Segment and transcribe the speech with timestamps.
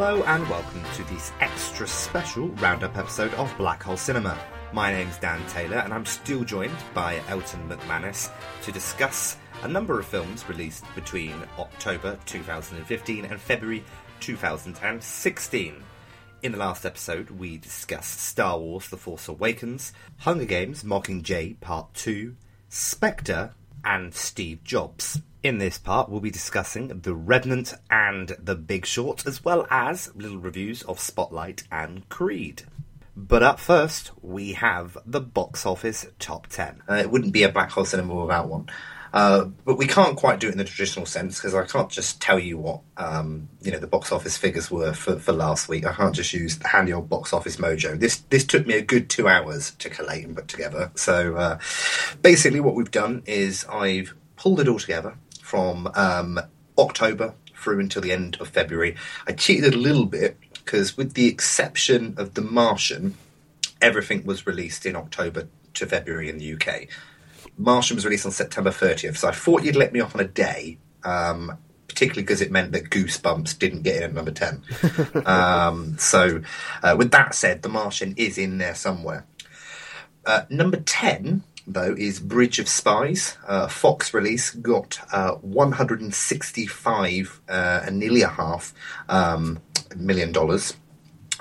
[0.00, 4.38] Hello and welcome to this extra special roundup episode of Black Hole Cinema.
[4.72, 8.30] My name's Dan Taylor and I'm still joined by Elton McManus
[8.62, 13.82] to discuss a number of films released between October 2015 and February
[14.20, 15.82] 2016.
[16.42, 21.92] In the last episode, we discussed Star Wars The Force Awakens, Hunger Games Mockingjay Part
[21.94, 22.36] 2,
[22.68, 23.52] Spectre,
[23.84, 25.20] and Steve Jobs.
[25.40, 30.12] In this part, we'll be discussing The Revenant and The Big Short, as well as
[30.16, 32.64] little reviews of Spotlight and Creed.
[33.16, 36.82] But up first, we have the box office top 10.
[36.90, 38.68] Uh, it wouldn't be a black hole cinema without one.
[39.12, 42.20] Uh, but we can't quite do it in the traditional sense because I can't just
[42.20, 45.86] tell you what um, you know the box office figures were for, for last week.
[45.86, 47.98] I can't just use the handy old box office mojo.
[47.98, 50.90] This this took me a good two hours to collate and put together.
[50.94, 51.58] So uh,
[52.20, 55.16] basically, what we've done is I've pulled it all together
[55.48, 56.38] from um,
[56.76, 58.94] October through until the end of February.
[59.26, 63.14] I cheated a little bit because, with the exception of The Martian,
[63.80, 66.88] everything was released in October to February in the UK.
[67.56, 70.28] Martian was released on September 30th, so I thought you'd let me off on a
[70.28, 71.56] day, um,
[71.88, 74.62] particularly because it meant that Goosebumps didn't get in at number 10.
[75.24, 76.42] um, so,
[76.82, 79.24] uh, with that said, The Martian is in there somewhere.
[80.26, 81.42] Uh, number 10,
[81.72, 83.38] though, is Bridge of Spies.
[83.46, 88.72] Uh, Fox release got uh, 165 uh, and nearly a half
[89.08, 89.60] um,
[89.96, 90.74] million dollars.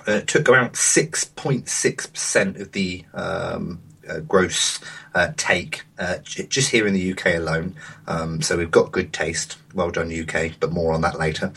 [0.07, 4.79] Uh, it took around 6.6% of the um, uh, gross
[5.15, 7.75] uh, take uh, j- just here in the UK alone.
[8.07, 9.57] Um, so we've got good taste.
[9.73, 11.51] Well done, UK, but more on that later.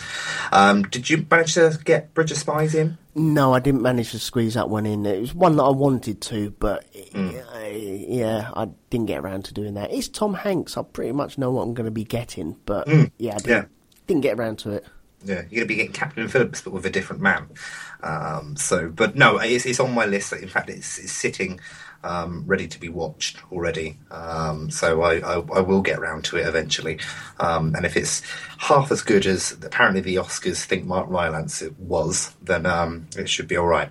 [0.53, 2.99] Um, did you manage to get Bridge of Spies in?
[3.15, 5.05] No, I didn't manage to squeeze that one in.
[5.07, 7.43] It was one that I wanted to, but Mm.
[7.55, 9.93] I- yeah, I didn't get around to doing that.
[9.93, 10.77] It's Tom Hanks.
[10.77, 12.87] I pretty much know what I'm going to be getting, but
[13.19, 13.47] yeah, I didn't, Mm.
[13.49, 13.65] Yeah.
[14.07, 14.87] didn't get around to it.
[15.25, 17.47] Yeah, you're going to be getting Captain Phillips, but with a different man.
[18.03, 20.33] Um, so, but no, it's, it's on my list.
[20.33, 21.61] In fact, it's, it's sitting
[22.03, 23.99] um, ready to be watched already.
[24.11, 26.99] Um, so I, I, I will get round to it eventually.
[27.39, 28.23] Um, and if it's
[28.59, 33.29] half as good as apparently the Oscars think Mark Rylance it was, then um, it
[33.29, 33.91] should be all right.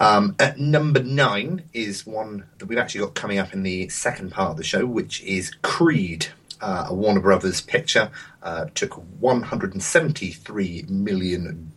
[0.00, 4.30] Um, at number nine is one that we've actually got coming up in the second
[4.32, 6.28] part of the show, which is Creed
[6.60, 8.10] uh, a Warner Brothers picture,
[8.42, 11.72] uh, took $173 million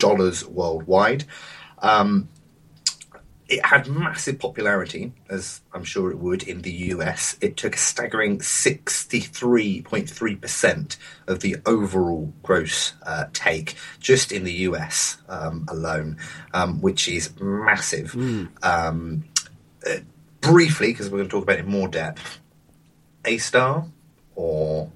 [0.49, 1.25] worldwide.
[1.79, 2.29] Um,
[3.49, 7.35] it had massive popularity, as I'm sure it would in the US.
[7.41, 15.17] It took a staggering 63.3% of the overall gross uh, take just in the US
[15.27, 16.17] um, alone,
[16.53, 18.15] um, which is massive.
[18.61, 19.23] Um,
[19.85, 19.97] uh,
[20.41, 22.39] briefly, because we're going to talk about it in more depth,
[23.25, 23.87] A star
[24.35, 24.91] or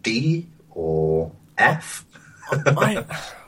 [0.00, 2.06] D or F?
[2.52, 3.04] I,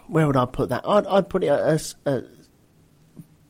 [0.09, 0.83] where would I put that?
[0.85, 2.25] I'd, I'd put it as a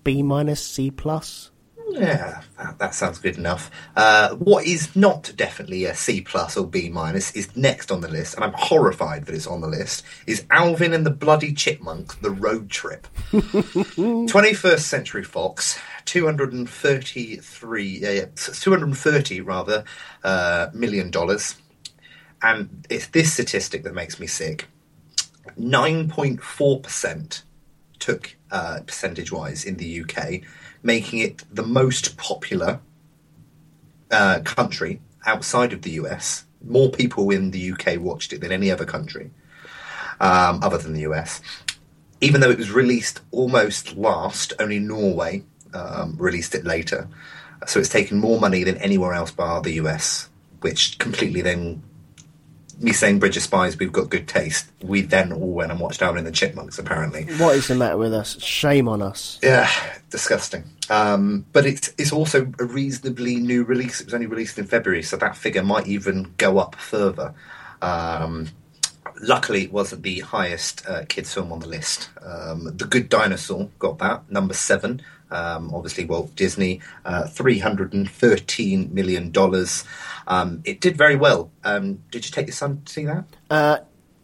[0.05, 1.50] B minus C plus.
[1.91, 3.71] Yeah, that, that sounds good enough.
[3.97, 8.09] Uh, what is not definitely a C plus or B minus is next on the
[8.09, 10.05] list, and I'm horrified that it's on the list.
[10.27, 13.06] Is Alvin and the Bloody Chipmunk: The Road Trip?
[13.33, 19.85] 21st Century Fox, 233, yeah, yeah, 230 rather
[20.25, 21.56] uh, million dollars,
[22.43, 24.67] and it's this statistic that makes me sick.
[25.59, 27.43] 9.4%
[27.99, 30.41] took uh, percentage wise in the UK,
[30.83, 32.81] making it the most popular
[34.11, 36.45] uh, country outside of the US.
[36.65, 39.31] More people in the UK watched it than any other country
[40.21, 41.41] um, other than the US.
[42.21, 47.09] Even though it was released almost last, only Norway um, released it later.
[47.67, 50.29] So it's taken more money than anywhere else bar the US,
[50.61, 51.83] which completely then
[52.81, 54.71] me saying Bridge of Spies, we've got good taste.
[54.83, 57.25] We then all went and watched Alvin and the Chipmunks, apparently.
[57.37, 58.41] What is the matter with us?
[58.41, 59.39] Shame on us.
[59.43, 59.71] Yeah,
[60.11, 60.65] disgusting.
[60.89, 64.01] Um, but it's it's also a reasonably new release.
[64.01, 67.35] It was only released in February, so that figure might even go up further.
[67.83, 68.49] Um,
[69.21, 72.11] luckily, it wasn't the highest uh, kids film on the list.
[72.23, 75.03] Um, the Good Dinosaur got that number seven.
[75.31, 79.85] Um, obviously, Walt Disney, uh, three hundred and thirteen million dollars.
[80.27, 81.51] Um, it did very well.
[81.65, 83.25] Um, did you take your son to see that?
[83.51, 83.79] Uh,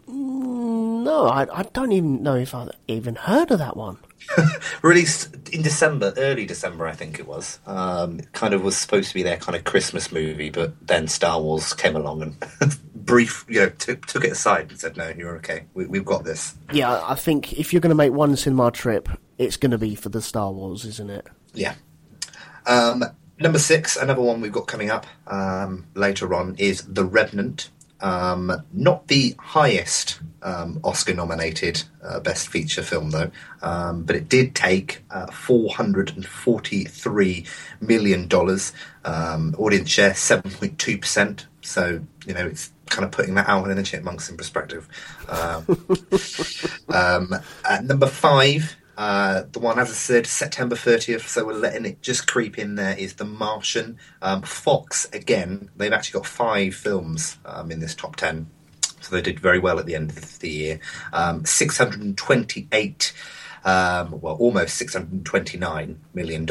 [0.07, 3.99] no, I, I don't even know if I even heard of that one.
[4.83, 7.59] Released in December, early December, I think it was.
[7.67, 11.09] Um, it kind of was supposed to be their kind of Christmas movie, but then
[11.09, 12.37] Star Wars came along and
[12.95, 15.65] brief, you know, took took it aside and said, "No, you're okay.
[15.75, 19.09] We, we've got this." Yeah, I think if you're going to make one cinema trip,
[19.39, 21.27] it's going to be for the Star Wars, isn't it?
[21.53, 21.75] Yeah.
[22.67, 23.05] Um,
[23.39, 27.71] number six, another one we've got coming up um, later on is The Revenant.
[28.01, 33.31] Um, not the highest um, Oscar nominated uh, Best Feature film, though,
[33.63, 37.47] um, but it did take uh, $443
[37.81, 38.29] million.
[39.05, 41.47] Um, audience share 7.2%.
[41.63, 44.87] So, you know, it's kind of putting that out in the chipmunks in perspective.
[45.29, 45.65] Um,
[46.95, 47.35] um,
[47.87, 52.27] number five, uh, the one, as I said, September 30th, so we're letting it just
[52.27, 53.99] creep in there, is The Martian.
[54.23, 58.49] Um, Fox, again, they've actually got five films um, in this top 10.
[59.01, 60.81] So they did very well at the end of the year.
[61.13, 63.13] Um, 628,
[63.65, 66.49] um, well, almost $629 million.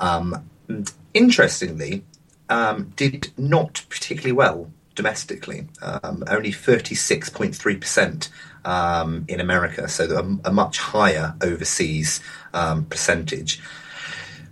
[0.00, 0.50] Um,
[1.14, 2.04] interestingly,
[2.48, 8.28] um, did not particularly well domestically, only 36.3%
[8.64, 12.20] um, in America, so a, a much higher overseas
[12.54, 13.60] um, percentage.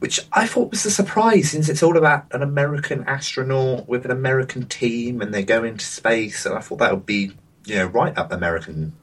[0.01, 4.11] Which I thought was a surprise, since it's all about an American astronaut with an
[4.11, 6.47] American team, and they go into space.
[6.47, 7.33] And I thought that would be,
[7.67, 8.95] you know, right up American,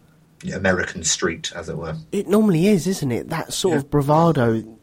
[0.51, 1.95] American street, as it were.
[2.11, 3.29] It normally is, isn't it?
[3.29, 4.76] That sort of bravado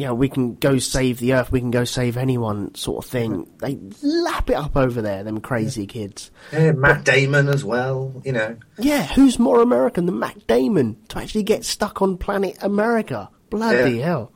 [0.00, 3.10] you know, we can go save the earth, we can go save anyone sort of
[3.10, 3.44] thing.
[3.44, 3.58] Mm-hmm.
[3.58, 6.30] They lap it up over there, them crazy kids.
[6.52, 8.56] Yeah, Matt Damon as well, you know.
[8.78, 13.28] Yeah, who's more American than Matt Damon to actually get stuck on planet America?
[13.50, 14.04] Bloody Yeah.
[14.06, 14.32] hell.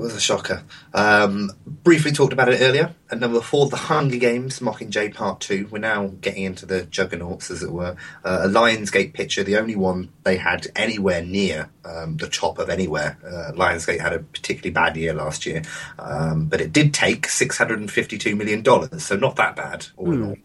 [0.00, 0.62] It was a shocker.
[0.94, 2.94] Um, briefly talked about it earlier.
[3.10, 5.68] At number four, The Hunger Games, Mockingjay Part 2.
[5.70, 7.96] We're now getting into the juggernauts, as it were.
[8.24, 12.70] Uh, a Lionsgate picture, the only one they had anywhere near um, the top of
[12.70, 13.18] anywhere.
[13.22, 15.60] Uh, Lionsgate had a particularly bad year last year,
[15.98, 20.36] um, but it did take $652 million, so not that bad, all in all.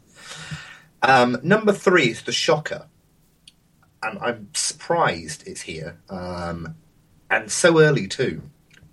[1.02, 2.88] Um, number three is The Shocker.
[4.04, 5.98] And I'm surprised it's here.
[6.10, 6.76] Um,
[7.30, 8.42] and so early, too.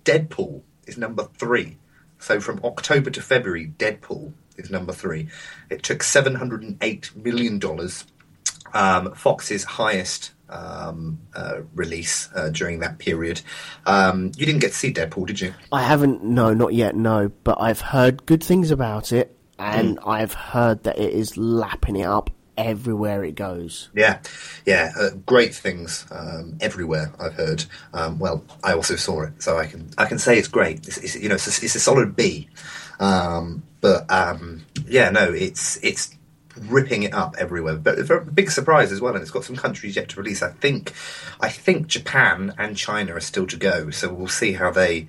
[0.05, 1.77] Deadpool is number three.
[2.19, 5.29] So from October to February, Deadpool is number three.
[5.69, 7.61] It took $708 million.
[8.73, 13.41] Um, Fox's highest um, uh, release uh, during that period.
[13.85, 15.53] Um, you didn't get to see Deadpool, did you?
[15.71, 20.33] I haven't, no, not yet, no, but I've heard good things about it, and I've
[20.33, 23.89] heard that it is lapping it up everywhere it goes.
[23.93, 24.19] Yeah,
[24.65, 27.13] yeah, uh, great things um, everywhere.
[27.19, 27.65] I've heard.
[27.93, 30.87] Um, well, I also saw it, so I can I can say it's great.
[30.87, 32.49] It's, it's you know it's a, it's a solid B,
[32.99, 36.15] um, but um, yeah, no, it's it's
[36.57, 37.75] ripping it up everywhere.
[37.75, 40.41] But a big surprise as well, and it's got some countries yet to release.
[40.41, 40.93] I think
[41.39, 45.07] I think Japan and China are still to go, so we'll see how they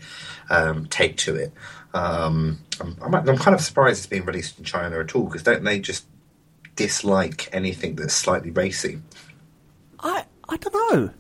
[0.51, 1.53] um, take to it.
[1.93, 5.63] Um, I'm, I'm, kind of surprised it's being released in China at all because don't
[5.63, 6.07] they just
[6.77, 9.01] dislike anything that's slightly racy.
[10.01, 11.11] I I don't know.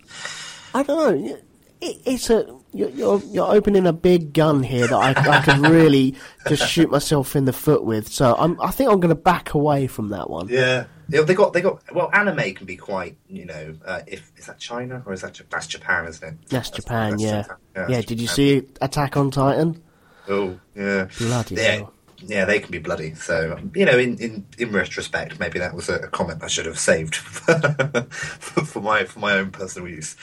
[0.74, 1.36] I don't know.
[1.80, 6.16] It, it's a you're, you're opening a big gun here that I, I could really
[6.48, 8.08] just shoot myself in the foot with.
[8.08, 10.48] So I'm I think I'm going to back away from that one.
[10.48, 11.22] Yeah, yeah.
[11.22, 12.10] They got they got well.
[12.12, 13.76] Anime can be quite you know.
[13.84, 16.48] Uh, if is that China or is that Ja- that's Japan, isn't it?
[16.48, 17.42] That's Japan, that's yeah.
[17.42, 17.56] Japan.
[17.76, 19.82] Yeah, that's did you see Attack on Titan?
[20.28, 21.08] Oh, yeah.
[21.18, 21.62] Bloody yeah.
[21.62, 21.93] hell
[22.26, 23.14] yeah, they can be bloody.
[23.14, 26.78] So you know, in in, in retrospect, maybe that was a comment I should have
[26.78, 30.16] saved for my for my own personal use.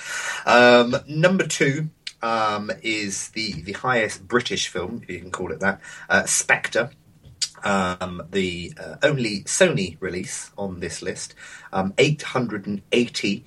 [0.46, 1.90] Um, number two.
[2.24, 6.92] Um, is the, the highest British film, if you can call it that, uh, Spectre,
[7.64, 11.34] um, the uh, only Sony release on this list,
[11.74, 13.44] um, 880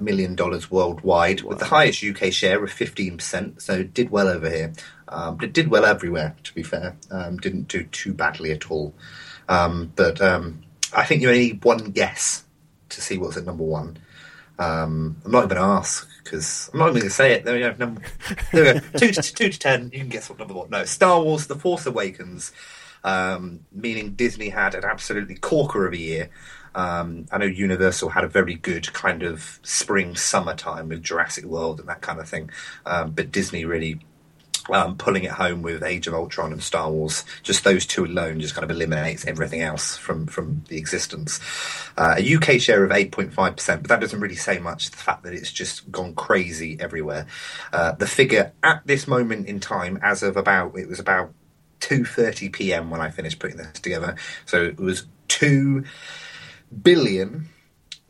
[0.00, 3.60] million dollars worldwide, with the highest UK share of 15%.
[3.60, 4.72] So it did well over here.
[5.08, 6.96] Um, it did well everywhere, to be fair.
[7.10, 8.94] Um, didn't do too badly at all.
[9.48, 10.62] Um, but um,
[10.92, 12.44] I think you only need one guess
[12.90, 13.98] to see what's at number one.
[14.58, 17.44] Um, I'm not even going to ask because I'm not even going to say it.
[17.44, 17.74] There we go.
[17.78, 18.02] Number,
[18.52, 18.86] there we go.
[18.98, 19.90] two, to, two to ten.
[19.92, 20.70] You can guess what number one.
[20.70, 22.52] No, Star Wars: The Force Awakens.
[23.02, 26.30] Um, meaning Disney had an absolutely corker of a year.
[26.74, 31.44] Um, I know Universal had a very good kind of spring summer time with Jurassic
[31.44, 32.50] World and that kind of thing,
[32.86, 34.00] um, but Disney really
[34.68, 37.24] um, pulling it home with Age of Ultron and Star Wars.
[37.42, 41.40] Just those two alone just kind of eliminates everything else from from the existence.
[41.96, 44.90] Uh, a UK share of 8.5 percent, but that doesn't really say much.
[44.90, 47.26] The fact that it's just gone crazy everywhere.
[47.72, 51.32] Uh, the figure at this moment in time, as of about it was about
[51.80, 52.90] 2:30 p.m.
[52.90, 54.16] when I finished putting this together.
[54.46, 55.84] So it was two
[56.82, 57.48] billion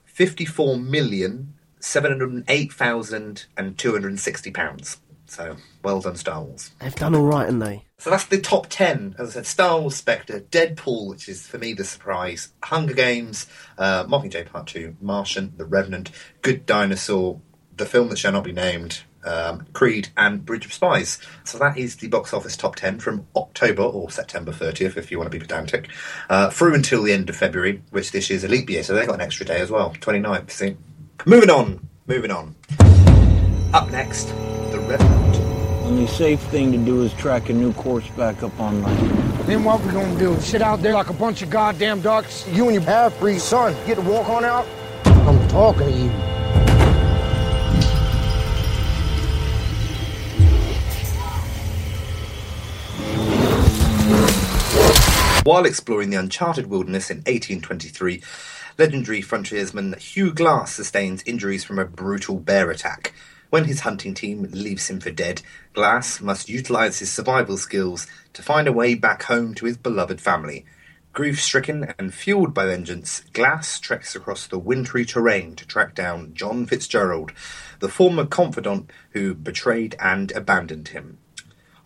[0.05, 4.99] fifty-four million seven hundred eight thousand and two hundred sixty pounds.
[5.27, 6.73] So well done, Star Wars.
[6.81, 7.85] They've done all right, haven't they?
[7.99, 9.15] So that's the top 10.
[9.19, 13.47] As I said, Star Wars, Spectre, Deadpool, which is for me the surprise, Hunger Games,
[13.79, 16.11] uh, Mockingjay Part 2, Martian, The Revenant,
[16.43, 17.41] Good Dinosaur,
[17.77, 21.19] The Film That Shall Not Be Named, um, Creed, and Bridge of Spies.
[21.45, 25.19] So that is the box office top 10 from October or September 30th, if you
[25.19, 25.89] want to be pedantic,
[26.29, 29.07] uh, through until the end of February, which this year's a leap year, so they
[29.07, 30.77] got an extra day as well, 29th, see.
[31.27, 32.55] Moving on, moving on.
[33.73, 34.25] Up next,
[34.71, 35.37] The Revenant.
[35.85, 39.47] Only safe thing to do is track a new course back up on land.
[39.47, 40.39] Then what we gonna do?
[40.41, 42.47] Sit out there like a bunch of goddamn ducks?
[42.49, 44.67] You and your half-breed son get to walk on out?
[45.05, 46.30] I'm talking to you.
[55.43, 58.23] While exploring the uncharted wilderness in 1823,
[58.77, 63.15] legendary frontiersman Hugh Glass sustains injuries from a brutal bear attack.
[63.49, 65.41] When his hunting team leaves him for dead,
[65.73, 70.21] Glass must utilize his survival skills to find a way back home to his beloved
[70.21, 70.67] family.
[71.15, 76.35] Grief stricken and fueled by vengeance, Glass treks across the wintry terrain to track down
[76.35, 77.33] John Fitzgerald,
[77.79, 81.17] the former confidant who betrayed and abandoned him.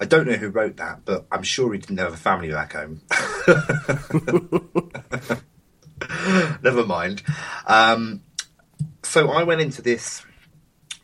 [0.01, 2.73] I don't know who wrote that, but I'm sure he didn't have a family back
[2.73, 3.03] home.
[6.63, 7.23] Never mind.
[7.67, 8.23] Um,
[9.03, 10.25] so I went into this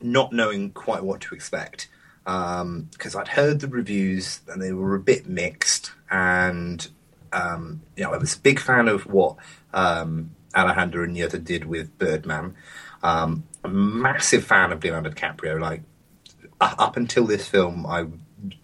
[0.02, 1.88] not knowing quite what to expect
[2.24, 6.86] because I'd heard the reviews and they were a bit mixed, and
[7.32, 9.36] um, you know I was a big fan of what
[9.72, 12.54] um, Alejandro Inarritu did with Birdman.
[13.02, 15.60] Um, a massive fan of Leonardo DiCaprio.
[15.60, 15.82] Like
[16.60, 18.06] up until this film, I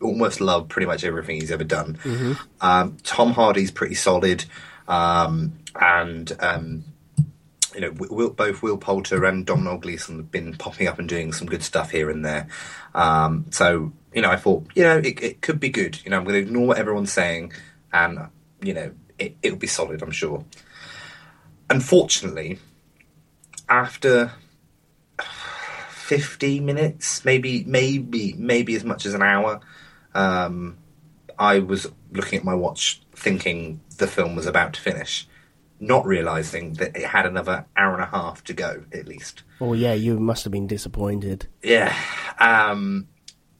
[0.00, 1.98] almost love pretty much everything he's ever done.
[2.60, 4.44] Um, Tom Hardy's pretty solid,
[4.88, 6.84] um, and um,
[7.74, 11.32] you know, Will, both Will Poulter and Domhnall Gleeson have been popping up and doing
[11.32, 12.48] some good stuff here and there.
[12.94, 16.02] Um, so, you know, I thought, you know, it, it could be good.
[16.02, 17.52] You know, I'm going to ignore what everyone's saying,
[17.92, 18.18] and
[18.62, 20.44] you know, it, it'll be solid, I'm sure.
[21.68, 22.58] Unfortunately,
[23.68, 24.32] after
[26.06, 29.60] 50 minutes, maybe, maybe, maybe as much as an hour,
[30.14, 30.78] um,
[31.38, 35.26] I was looking at my watch, thinking the film was about to finish
[35.80, 39.42] not realizing that it had another hour and a half to go at least.
[39.60, 41.48] Oh yeah, you must have been disappointed.
[41.62, 41.94] Yeah,
[42.38, 43.08] um,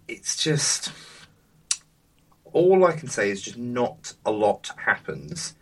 [0.08, 0.92] it's just
[2.52, 5.54] all I can say is just not a lot happens.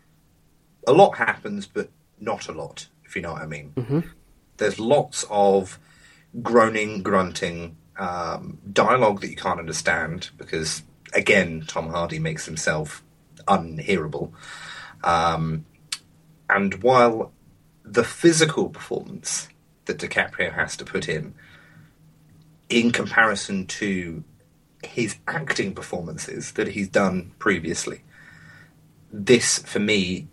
[0.86, 2.88] A lot happens, but not a lot.
[3.04, 3.72] If you know what I mean.
[3.76, 4.00] Mm-hmm.
[4.56, 5.78] There's lots of
[6.42, 13.04] groaning, grunting, um, dialogue that you can't understand because, again, Tom Hardy makes himself
[13.46, 14.32] unhearable.
[15.02, 15.64] Um,
[16.48, 17.32] and while
[17.84, 19.48] the physical performance
[19.84, 21.34] that DiCaprio has to put in,
[22.68, 24.24] in comparison to
[24.82, 28.02] his acting performances that he's done previously,
[29.12, 30.28] this for me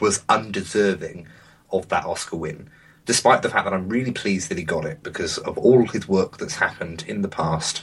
[0.00, 1.28] was undeserving
[1.70, 2.70] of that Oscar win.
[3.08, 6.06] Despite the fact that I'm really pleased that he got it because of all his
[6.06, 7.82] work that's happened in the past,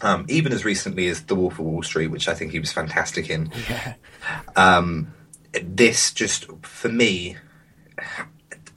[0.00, 2.70] um, even as recently as The Wolf of Wall Street, which I think he was
[2.72, 3.52] fantastic in.
[3.68, 3.94] Yeah.
[4.54, 5.12] Um,
[5.52, 7.36] this just for me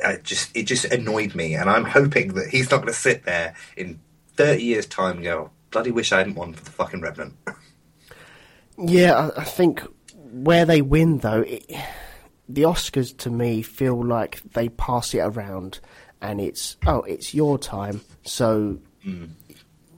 [0.03, 3.25] I just it just annoyed me and i'm hoping that he's not going to sit
[3.25, 3.99] there in
[4.37, 7.35] 30 years time and go bloody wish i hadn't won for the fucking revenant
[8.77, 9.81] Yeah, I, I think
[10.31, 11.71] where they win though, it,
[12.49, 15.79] the Oscars to me feel like they pass it around,
[16.21, 18.01] and it's oh, it's your time.
[18.23, 18.79] So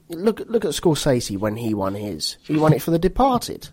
[0.08, 2.36] look look at Scorsese when he won his.
[2.42, 3.68] He won it for The Departed.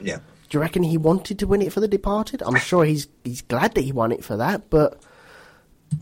[0.00, 0.16] yeah
[0.48, 2.42] Do you reckon he wanted to win it for The Departed?
[2.42, 5.02] I'm sure he's he's glad that he won it for that, but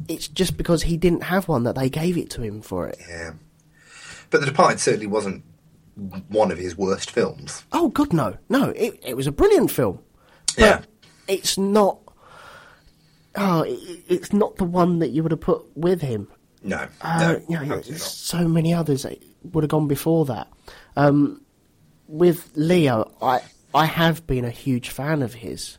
[0.08, 2.98] it's just because he didn't have one that they gave it to him for it.
[3.08, 3.32] Yeah.
[4.30, 5.44] But The Departed certainly wasn't
[6.28, 7.64] one of his worst films.
[7.72, 8.70] Oh God, no, no!
[8.70, 9.98] It it was a brilliant film,
[10.56, 10.80] but Yeah.
[11.32, 11.98] It's not.
[13.34, 16.28] Oh, it, it's not the one that you would have put with him.
[16.62, 16.86] No.
[17.00, 19.06] Uh, no, you know, so many others
[19.42, 20.48] would have gone before that.
[20.96, 21.40] Um,
[22.06, 23.40] with Leo, I
[23.74, 25.78] I have been a huge fan of his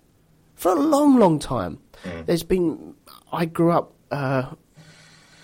[0.55, 1.79] for a long, long time.
[2.03, 2.25] Mm.
[2.25, 2.95] There's been
[3.31, 3.93] I grew up.
[4.11, 4.53] Uh,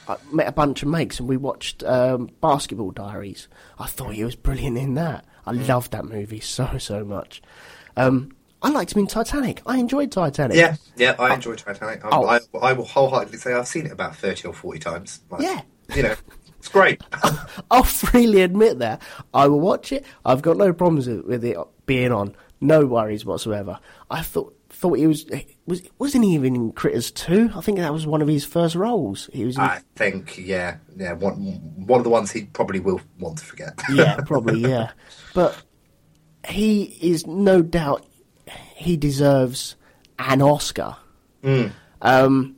[0.07, 3.47] I met a bunch of mates and we watched um, Basketball Diaries.
[3.77, 5.25] I thought he was brilliant in that.
[5.45, 5.67] I Mm.
[5.67, 7.41] loved that movie so so much.
[7.95, 9.61] Um, I liked him in Titanic.
[9.65, 10.57] I enjoyed Titanic.
[10.57, 11.33] Yeah, yeah, I oh.
[11.33, 12.01] enjoy Titanic.
[12.03, 12.25] Oh.
[12.27, 15.21] I, I will wholeheartedly say I've seen it about 30 or 40 times.
[15.29, 15.61] Like, Yeah.
[15.95, 16.15] You know,
[16.59, 17.01] it's great.
[17.71, 19.01] I'll freely admit that.
[19.33, 20.05] I will watch it.
[20.25, 22.35] I've got no problems with with it being on.
[22.61, 23.79] No worries whatsoever.
[24.11, 25.25] I thought thought he was
[25.65, 27.49] was wasn't he even in Critters two?
[27.55, 29.29] I think that was one of his first roles.
[29.33, 31.35] He was in, I think, yeah, yeah, one,
[31.85, 33.79] one of the ones he probably will want to forget.
[33.91, 34.91] yeah, probably yeah.
[35.33, 35.61] But
[36.47, 38.05] he is no doubt
[38.75, 39.75] he deserves
[40.17, 40.95] an Oscar.
[42.01, 42.55] Um,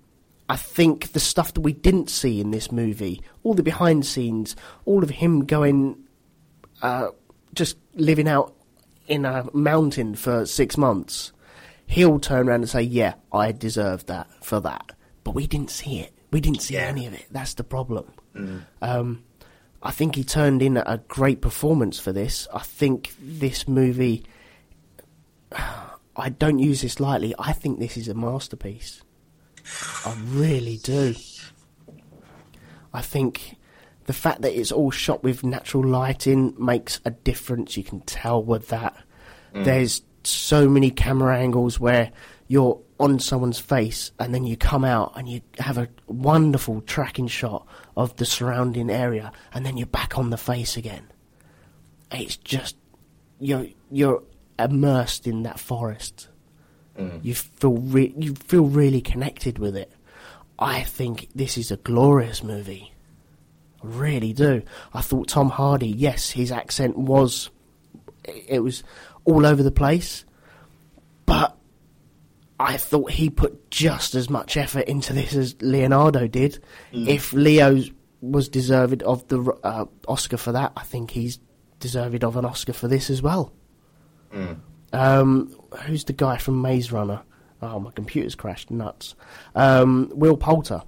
[0.50, 4.08] I think the stuff that we didn't see in this movie, all the behind the
[4.08, 4.56] scenes,
[4.86, 5.98] all of him going,
[6.82, 7.08] uh,
[7.54, 8.54] just living out
[9.08, 11.32] in a mountain for six months,
[11.88, 14.92] he'll turn around and say, "Yeah, I deserve that for that."
[15.24, 16.14] But we didn't see it.
[16.32, 16.82] We didn't see Yeah.
[16.88, 17.26] any of it.
[17.32, 18.06] That's the problem.
[18.82, 19.24] Um,
[19.84, 22.48] I think he turned in a great performance for this.
[22.54, 24.24] I think this movie.
[25.52, 27.34] I don't use this lightly.
[27.40, 29.02] I think this is a masterpiece.
[30.06, 31.16] I really do.
[32.94, 33.58] I think
[34.06, 37.78] the fact that it's all shot with natural lighting makes a difference.
[37.78, 38.96] You can tell with that.
[39.54, 39.66] Mm.
[39.66, 42.12] There's so many camera angles where
[42.48, 47.28] you're on someone's face and then you come out and you have a wonderful tracking
[47.28, 47.66] shot
[47.98, 51.08] of the surrounding area and then you're back on the face again.
[52.12, 52.76] It's just
[53.40, 54.22] you're you're
[54.60, 56.28] immersed in that forest.
[57.24, 59.92] You feel re- you feel really connected with it.
[60.60, 62.94] I think this is a glorious movie.
[63.84, 64.62] I really do.
[64.94, 67.50] I thought Tom Hardy, yes, his accent was
[68.24, 68.84] it was
[69.26, 70.26] all over the place,
[71.26, 71.58] but
[72.60, 76.60] I thought he put just as much effort into this as Leonardo did.
[77.10, 77.82] If Leo
[78.22, 81.40] was deserved of the uh, Oscar for that, I think he's
[81.80, 83.52] deserved of an Oscar for this as well.
[84.94, 87.22] Um, who's the guy from Maze Runner?
[87.62, 88.72] Oh, my computer's crashed.
[88.72, 89.16] Nuts.
[89.56, 90.82] Um, Will Poulter.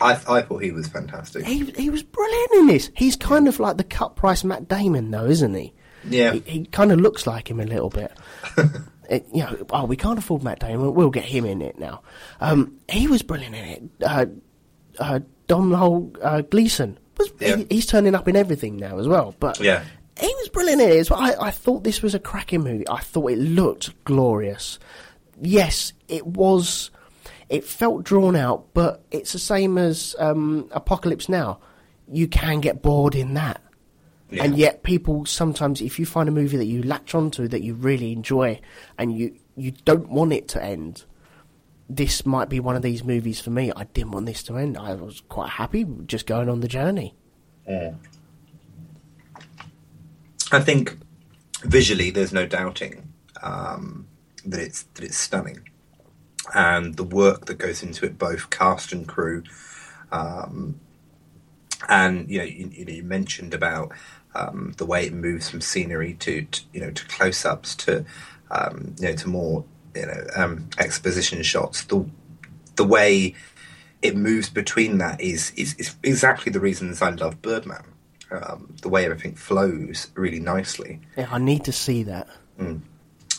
[0.00, 1.44] I, I thought he was fantastic.
[1.44, 2.90] He he was brilliant in this.
[2.96, 5.72] He's kind of like the cut price Matt Damon, though, isn't he?
[6.08, 6.32] Yeah.
[6.32, 8.12] He, he kind of looks like him a little bit.
[9.08, 10.94] it, you know, oh, we can't afford Matt Damon.
[10.94, 12.02] We'll get him in it now.
[12.40, 13.82] Um, he was brilliant in it.
[14.04, 14.26] Uh,
[14.98, 17.30] uh, Domhnall uh, Gleeson was.
[17.38, 17.56] Yeah.
[17.56, 19.34] He, he's turning up in everything now as well.
[19.38, 19.84] But Yeah.
[20.20, 20.96] He was brilliant in it.
[20.96, 21.20] as well.
[21.20, 22.88] I, I thought this was a cracking movie.
[22.88, 24.78] I thought it looked glorious.
[25.40, 26.90] Yes, it was.
[27.48, 31.58] It felt drawn out, but it's the same as um, Apocalypse Now.
[32.10, 33.60] You can get bored in that.
[34.30, 34.44] Yeah.
[34.44, 37.74] And yet, people sometimes, if you find a movie that you latch onto that you
[37.74, 38.60] really enjoy,
[38.98, 41.04] and you you don't want it to end,
[41.88, 43.72] this might be one of these movies for me.
[43.76, 44.78] I didn't want this to end.
[44.78, 47.14] I was quite happy just going on the journey.
[50.54, 50.96] I think
[51.62, 53.12] visually, there's no doubting
[53.42, 54.06] um,
[54.44, 55.68] that it's that it's stunning,
[56.54, 59.42] and the work that goes into it, both cast and crew.
[60.12, 60.80] Um,
[61.88, 63.92] and you know, you, you, mentioned about
[64.34, 68.04] um, the way it moves from scenery to, to you know to close-ups to
[68.50, 69.64] um, you know to more
[69.94, 71.84] you know um, exposition shots.
[71.84, 72.08] The
[72.76, 73.34] the way
[74.02, 77.93] it moves between that is is, is exactly the reasons I love Birdman.
[78.30, 82.26] Um, the way everything flows really nicely, Yeah, I need to see that.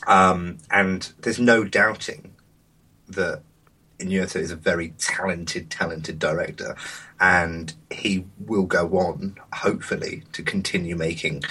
[0.07, 2.33] um, and there's no doubting
[3.07, 3.41] that
[3.99, 6.75] Inyurta is a very talented, talented director,
[7.19, 11.43] and he will go on, hopefully, to continue making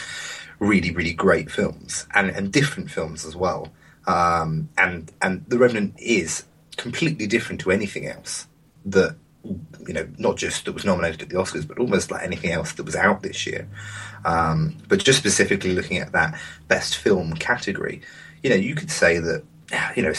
[0.58, 3.72] really, really great films and, and different films as well.
[4.06, 6.44] Um, and and The Revenant is
[6.76, 8.46] completely different to anything else
[8.84, 12.50] that you know, not just that was nominated at the Oscars, but almost like anything
[12.50, 13.68] else that was out this year.
[14.24, 18.00] Um, but just specifically looking at that best film category,
[18.42, 19.44] you know, you could say that
[19.96, 20.12] you know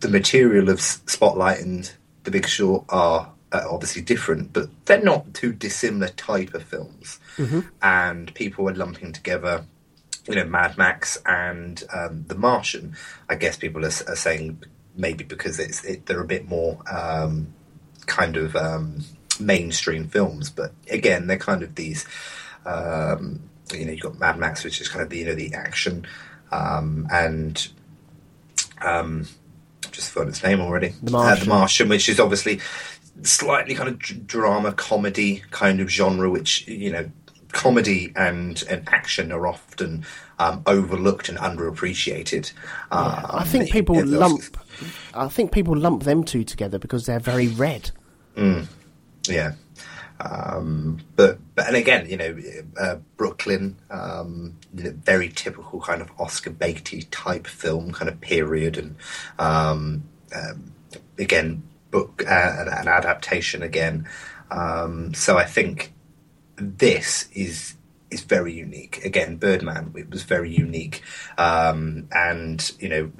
[0.00, 1.92] the material of Spotlight and
[2.24, 7.20] The Big Short are uh, obviously different, but they're not two dissimilar type of films.
[7.82, 9.64] And people were lumping together
[10.28, 12.96] you know, Mad Max and um, The Martian.
[13.28, 14.62] I guess people are, are saying
[14.96, 17.52] maybe because it's it, they're a bit more um,
[18.10, 19.04] kind of um,
[19.38, 20.50] mainstream films.
[20.50, 22.04] But again, they're kind of these.
[22.66, 23.40] Um,
[23.72, 26.06] you know, you've got Mad Max, which is kind of the you know the action,
[26.50, 27.68] um, and
[28.82, 29.26] um,
[29.90, 30.92] just forgotten its name already.
[31.02, 31.42] The Martian.
[31.42, 32.60] Uh, the Martian, which is obviously
[33.22, 37.10] slightly kind of d- drama comedy kind of genre, which you know,
[37.52, 40.04] comedy and and action are often
[40.38, 42.52] um, overlooked and underappreciated.
[42.90, 44.56] Um, I think people lump.
[45.14, 47.92] I think people lump them two together because they're very red.
[49.28, 49.52] Yeah.
[50.20, 52.38] Um, but but and again, you know,
[52.78, 58.20] uh, Brooklyn, um, you know, very typical kind of Oscar Beatty type film, kind of
[58.20, 58.96] period, and
[59.38, 60.72] um, um,
[61.18, 64.06] again, book uh, an, an adaptation again.
[64.50, 65.92] Um, so I think
[66.56, 67.74] this is
[68.10, 69.02] is very unique.
[69.04, 71.02] Again, Birdman it was very unique,
[71.38, 73.12] um, and you know.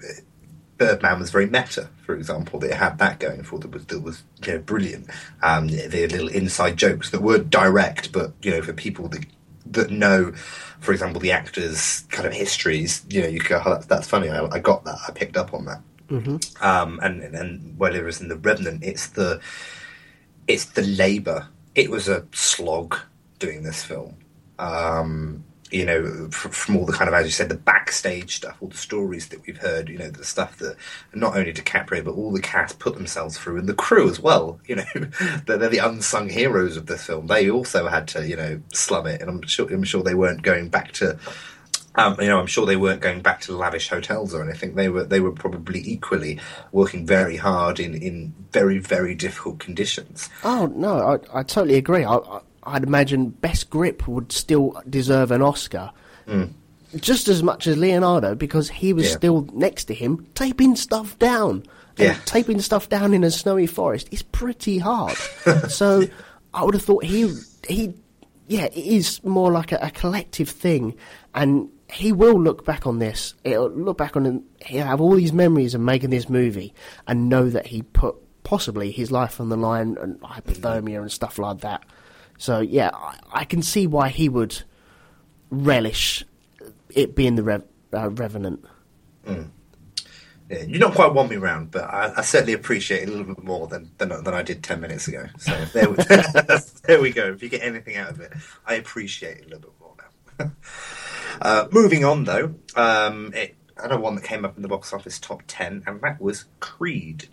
[0.80, 2.64] Birdman was very meta, for example.
[2.64, 5.10] It had that going for it that was that was you know, brilliant.
[5.42, 9.26] Um, the little inside jokes that weren't direct, but you know, for people that
[9.66, 10.32] that know,
[10.80, 14.30] for example, the actors' kind of histories, you know, you go, oh, that's that's funny.
[14.30, 14.96] I, I got that.
[15.06, 15.82] I picked up on that.
[16.62, 19.38] Um, and and whereas in the Revenant, it's the
[20.48, 21.48] it's the labour.
[21.74, 22.96] It was a slog
[23.38, 24.16] doing this film.
[24.58, 28.68] Um, you know, from all the kind of, as you said, the backstage stuff, all
[28.68, 30.76] the stories that we've heard, you know, the stuff that
[31.14, 34.58] not only DiCaprio, but all the cast put themselves through, and the crew as well,
[34.66, 34.84] you know,
[35.46, 37.26] they're, they're the unsung heroes of this film.
[37.28, 40.42] They also had to, you know, slum it, and I'm sure, I'm sure they weren't
[40.42, 41.18] going back to,
[41.94, 44.74] um, you know, I'm sure they weren't going back to lavish hotels or anything.
[44.74, 46.40] They were, they were probably equally
[46.72, 50.28] working very hard in, in very, very difficult conditions.
[50.42, 52.04] Oh no, I, I totally agree.
[52.04, 55.90] I, I, I'd imagine Best Grip would still deserve an Oscar,
[56.26, 56.50] mm.
[56.96, 59.16] just as much as Leonardo, because he was Yeah.
[59.16, 61.64] still next to him taping stuff down.
[61.98, 62.16] And Yeah.
[62.24, 65.16] taping stuff down in a snowy forest is pretty hard.
[65.68, 66.06] so
[66.54, 67.32] I would have thought he
[67.68, 67.94] he
[68.48, 70.94] yeah it is more like a, a collective thing,
[71.34, 73.34] and he will look back on this.
[73.44, 74.66] He'll look back on it.
[74.66, 76.72] He'll have all these memories of making this movie,
[77.06, 81.38] and know that he put possibly his life on the line and hypothermia and stuff
[81.38, 81.82] like that.
[82.40, 84.62] So yeah, I, I can see why he would
[85.50, 86.24] relish
[86.88, 88.64] it being the Rev, uh, Revenant.
[89.26, 89.44] Yeah,
[90.66, 93.44] you don't quite want me round, but I, I certainly appreciate it a little bit
[93.44, 95.26] more than, than than I did ten minutes ago.
[95.38, 95.96] So there, we,
[96.84, 97.26] there we go.
[97.26, 98.32] If you get anything out of it,
[98.66, 99.94] I appreciate it a little bit more
[100.38, 100.50] now.
[101.42, 105.18] uh, moving on, though, um, it, another one that came up in the box office
[105.18, 107.28] top ten, and that was Creed.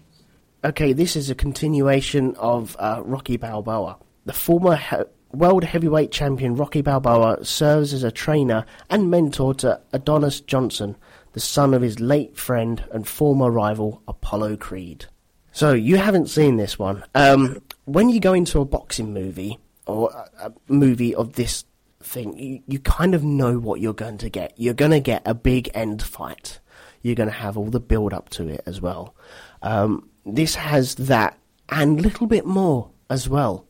[0.66, 4.00] Okay, this is a continuation of uh, Rocky Balboa.
[4.28, 4.98] The former he-
[5.32, 10.98] world heavyweight champion Rocky Balboa serves as a trainer and mentor to Adonis Johnson,
[11.32, 15.06] the son of his late friend and former rival Apollo Creed.
[15.54, 17.06] So you haven't seen this one.
[17.16, 21.64] Um, when you go into a boxing movie or a, a movie of this
[22.02, 24.56] thing, you, you kind of know what you're going to get.
[24.58, 26.60] You're going to get a big end fight.
[27.02, 29.16] You're going to have all the build up to it as well.
[29.62, 33.67] Um, this has that and a little bit more as well.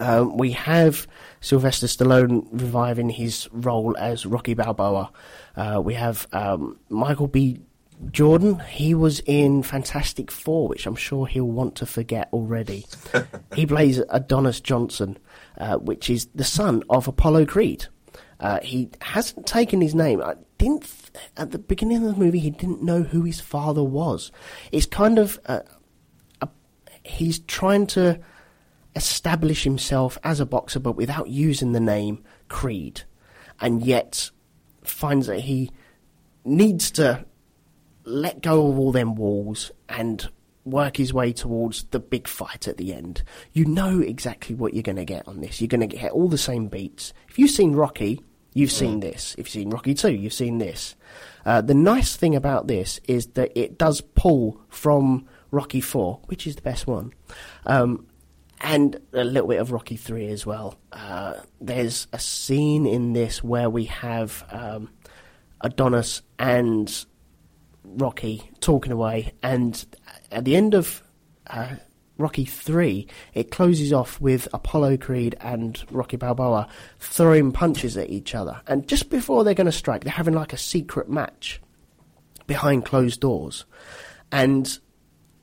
[0.00, 1.06] Um, we have
[1.40, 5.12] Sylvester Stallone reviving his role as Rocky Balboa.
[5.54, 7.60] Uh, we have um, Michael B.
[8.10, 8.58] Jordan.
[8.60, 12.86] He was in Fantastic Four, which I'm sure he'll want to forget already.
[13.54, 15.18] he plays Adonis Johnson,
[15.58, 17.86] uh, which is the son of Apollo Creed.
[18.40, 20.22] Uh, he hasn't taken his name.
[20.22, 22.38] I didn't th- at the beginning of the movie.
[22.38, 24.32] He didn't know who his father was.
[24.72, 25.60] It's kind of uh,
[26.40, 26.48] a,
[27.02, 28.18] he's trying to
[28.96, 33.02] establish himself as a boxer, but without using the name Creed,
[33.60, 34.30] and yet
[34.82, 35.70] finds that he
[36.44, 37.24] needs to
[38.04, 40.28] let go of all them walls and
[40.64, 43.22] work his way towards the big fight at the end.
[43.52, 45.60] You know exactly what you're going to get on this.
[45.60, 47.12] You're going to get all the same beats.
[47.28, 48.22] If you've seen Rocky,
[48.52, 49.34] you've seen this.
[49.38, 50.96] If you've seen Rocky 2, you've seen this.
[51.46, 56.46] Uh, the nice thing about this is that it does pull from Rocky 4, which
[56.46, 57.12] is the best one,
[57.66, 58.06] um,
[58.60, 60.78] and a little bit of Rocky 3 as well.
[60.92, 64.90] Uh, there's a scene in this where we have um,
[65.60, 67.04] Adonis and
[67.84, 69.84] Rocky talking away, and
[70.30, 71.02] at the end of
[71.46, 71.76] uh,
[72.18, 76.68] Rocky 3, it closes off with Apollo Creed and Rocky Balboa
[76.98, 78.60] throwing punches at each other.
[78.66, 81.60] And just before they're going to strike, they're having like a secret match
[82.46, 83.64] behind closed doors.
[84.30, 84.78] And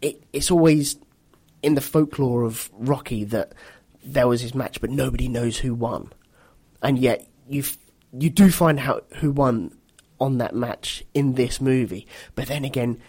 [0.02, 0.98] it, it's always
[1.68, 3.54] in the folklore of Rocky that
[4.04, 6.12] there was his match, but nobody knows who won.
[6.82, 7.64] And yet you
[8.18, 9.78] you do find out who won
[10.20, 12.08] on that match in this movie.
[12.34, 13.00] But then again,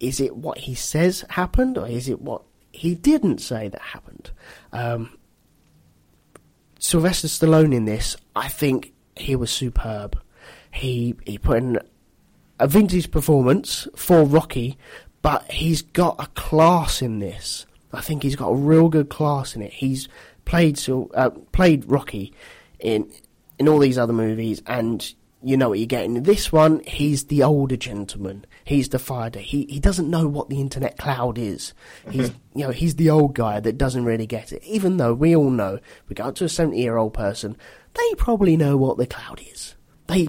[0.00, 4.30] is it what he says happened, or is it what he didn't say that happened.
[4.72, 5.16] Um,
[6.78, 10.20] Sylvester Stallone in this, I think he was superb.
[10.72, 11.78] He he put in
[12.60, 14.76] a vintage performance for Rocky,
[15.22, 17.66] but he's got a class in this.
[17.92, 19.72] I think he's got a real good class in it.
[19.72, 20.08] He's
[20.44, 20.78] played
[21.14, 22.32] uh, played Rocky
[22.78, 23.12] in
[23.58, 26.22] in all these other movies, and you know what you're getting.
[26.22, 28.44] This one, he's the older gentleman.
[28.64, 29.40] He's the fighter.
[29.40, 31.74] He he doesn't know what the internet cloud is.
[32.10, 34.62] He's you know he's the old guy that doesn't really get it.
[34.64, 37.56] Even though we all know, we go up to a seventy year old person,
[37.94, 39.74] they probably know what the cloud is.
[40.06, 40.28] They.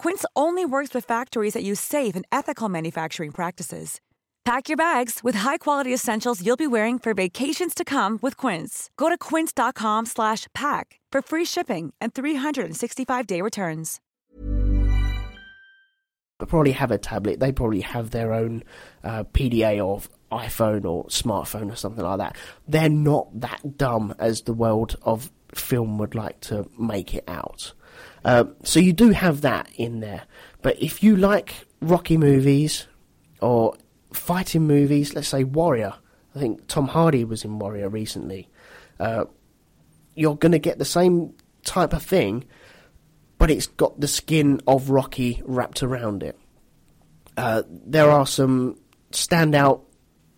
[0.00, 4.00] Quince only works with factories that use safe and ethical manufacturing practices.
[4.46, 8.88] Pack your bags with high-quality essentials you'll be wearing for vacations to come with Quince.
[8.96, 14.00] Go to quince.com/pack for free shipping and 365-day returns.
[16.38, 17.38] They probably have a tablet.
[17.38, 18.64] They probably have their own
[19.04, 22.36] uh, PDA of iPhone or smartphone or something like that.
[22.66, 27.74] They're not that dumb as the world of film would like to make it out.
[28.24, 30.22] Uh, so you do have that in there.
[30.62, 32.86] But if you like Rocky movies
[33.40, 33.76] or
[34.12, 35.94] fighting movies, let's say Warrior,
[36.34, 38.48] I think Tom Hardy was in Warrior recently,
[38.98, 39.24] uh,
[40.14, 42.44] you're going to get the same type of thing,
[43.38, 46.38] but it's got the skin of Rocky wrapped around it.
[47.36, 48.78] Uh, there are some
[49.12, 49.82] standout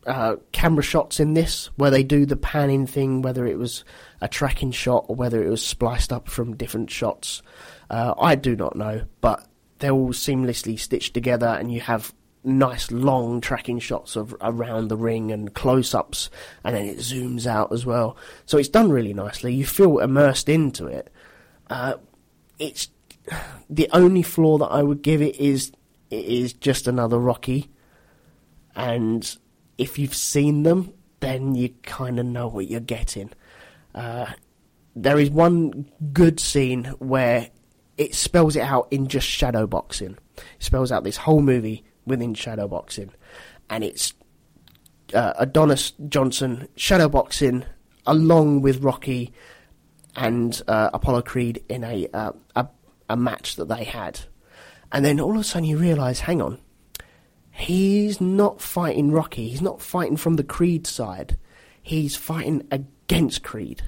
[0.07, 3.85] uh, camera shots in this where they do the panning thing, whether it was
[4.21, 7.43] a tracking shot or whether it was spliced up from different shots.
[7.91, 9.47] Uh, I do not know, but
[9.79, 14.97] they're all seamlessly stitched together, and you have nice long tracking shots of around the
[14.97, 16.31] ring and close-ups,
[16.65, 18.17] and then it zooms out as well.
[18.47, 19.55] So it's done really nicely.
[19.55, 21.13] You feel immersed into it.
[21.69, 21.95] Uh,
[22.59, 22.89] it's
[23.71, 25.73] the only flaw that I would give it is
[26.11, 27.71] it is just another Rocky,
[28.75, 29.37] and
[29.83, 33.31] if you've seen them, then you kind of know what you're getting.
[33.95, 34.27] Uh,
[34.95, 37.51] there is one good scene where
[37.99, 40.17] it spells it out in just shadow boxing.
[40.37, 43.11] It spells out this whole movie within shadow boxing,
[43.69, 44.15] and it's
[45.13, 47.65] uh, Adonis Johnson shadow boxing
[48.07, 49.33] along with Rocky
[50.15, 52.69] and uh, Apollo Creed in a, uh, a
[53.09, 54.21] a match that they had,
[54.93, 56.61] and then all of a sudden you realise, hang on,
[57.53, 59.49] he's not fighting Rocky.
[59.49, 61.39] He's not fighting from the Creed side.
[61.81, 63.83] He's fighting against Creed.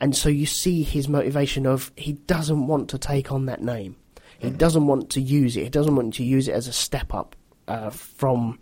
[0.00, 3.96] And so you see his motivation of he doesn't want to take on that name.
[4.38, 5.62] He doesn't want to use it.
[5.62, 7.36] He doesn't want to use it as a step up
[7.68, 8.58] uh, from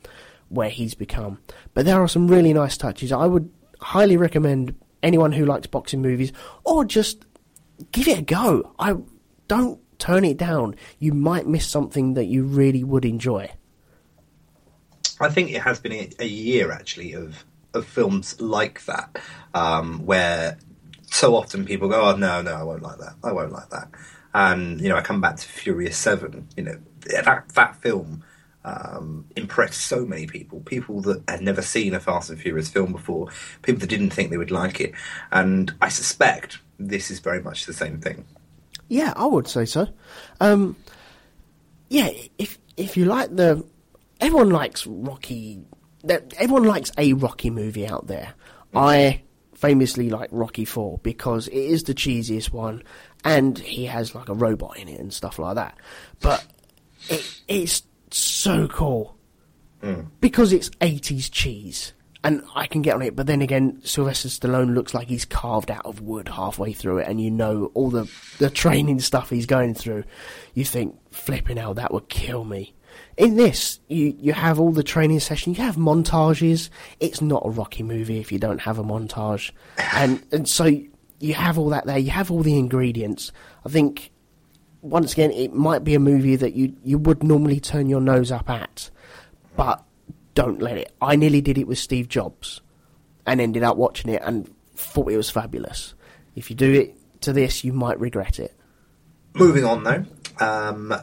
[0.51, 1.39] where he's become.
[1.73, 3.13] But there are some really nice touches.
[3.13, 6.33] I would highly recommend anyone who likes boxing movies
[6.65, 7.25] or just
[7.93, 8.75] give it a go.
[8.79, 8.97] I
[9.49, 10.75] don't turn it down.
[10.99, 13.51] You might miss something that you really would enjoy.
[15.21, 19.19] I think it has been a, a year actually of of films like that,
[19.55, 20.59] um, where
[21.07, 23.15] so often people go, "Oh no, no, I won't like that.
[23.23, 23.89] I won't like that."
[24.35, 26.49] And you know, I come back to Furious Seven.
[26.57, 28.25] You know, that that film
[28.65, 30.61] um, impressed so many people.
[30.61, 33.29] People that had never seen a Fast and Furious film before,
[33.63, 34.93] people that didn't think they would like it,
[35.31, 38.25] and I suspect this is very much the same thing.
[38.89, 39.89] Yeah, I would say so.
[40.41, 40.77] Um,
[41.89, 43.65] yeah, if if you like the,
[44.21, 45.63] everyone likes Rocky.
[46.09, 48.35] Everyone likes a Rocky movie out there.
[48.75, 49.23] I
[49.55, 52.83] famously like Rocky Four because it is the cheesiest one,
[53.25, 55.77] and he has like a robot in it and stuff like that.
[56.21, 56.45] But
[57.09, 59.17] it, it's so cool
[59.83, 60.07] mm.
[60.21, 61.93] because it's eighties cheese,
[62.25, 63.15] and I can get on it.
[63.15, 67.09] But then again, Sylvester Stallone looks like he's carved out of wood halfway through it,
[67.09, 70.05] and you know all the the training stuff he's going through.
[70.55, 72.75] You think flipping out that would kill me.
[73.17, 76.71] In this, you you have all the training sessions, you have montages.
[77.01, 79.51] It's not a Rocky movie if you don't have a montage,
[79.95, 80.65] and and so
[81.19, 81.99] you have all that there.
[81.99, 83.33] You have all the ingredients.
[83.65, 84.11] I think
[84.83, 88.33] once again, it might be a movie that you you would normally turn your nose
[88.33, 88.91] up at,
[89.57, 89.83] but
[90.35, 90.93] don't let it.
[91.03, 92.61] I nearly did it with Steve Jobs,
[93.27, 95.95] and ended up watching it and thought it was fabulous.
[96.35, 98.55] If you do it to this, you might regret it.
[99.35, 100.05] Moving on though,
[100.41, 100.95] um,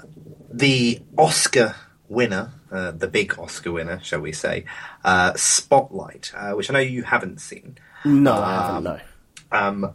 [0.51, 1.75] the Oscar
[2.09, 4.65] winner, uh, the big Oscar winner, shall we say,
[5.03, 7.77] uh, Spotlight, uh, which I know you haven't seen.
[8.05, 8.83] No, I haven't.
[8.83, 8.99] No.
[9.51, 9.93] Um,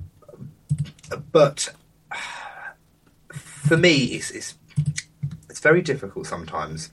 [1.30, 1.70] but
[3.30, 4.54] for me, it's, it's
[5.48, 6.90] it's very difficult sometimes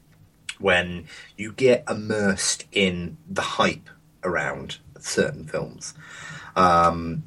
[0.59, 3.89] when you get immersed in the hype
[4.23, 5.93] around certain films.
[6.55, 7.23] Um,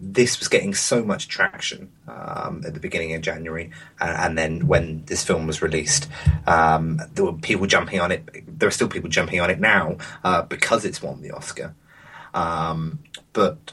[0.00, 4.66] this was getting so much traction um, at the beginning of January, and, and, then
[4.66, 6.08] when this film was released,
[6.46, 8.28] um, there were people jumping on it.
[8.46, 11.74] There are still people jumping on it now uh, because it's won the Oscar.
[12.32, 13.00] Um,
[13.32, 13.72] but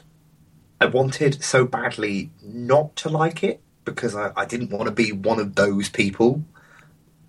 [0.80, 5.12] I wanted so badly not to like it because I, I didn't want to be
[5.12, 6.44] one of those people,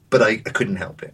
[0.10, 1.14] but I, I couldn't help it.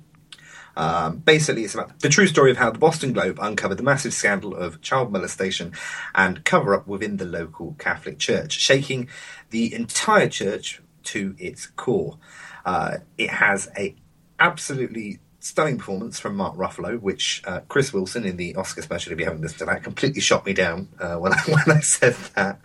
[0.75, 4.13] Um, basically, it's about the true story of how the Boston Globe uncovered the massive
[4.13, 5.73] scandal of child molestation
[6.15, 9.07] and cover up within the local Catholic Church, shaking
[9.51, 12.17] the entire church to its core.
[12.65, 13.95] Uh, it has a
[14.39, 19.19] absolutely stunning performance from Mark Ruffalo, which uh, Chris Wilson in the Oscar special, if
[19.19, 22.15] you haven't listened to that, completely shot me down uh, when I when I said
[22.35, 22.61] that.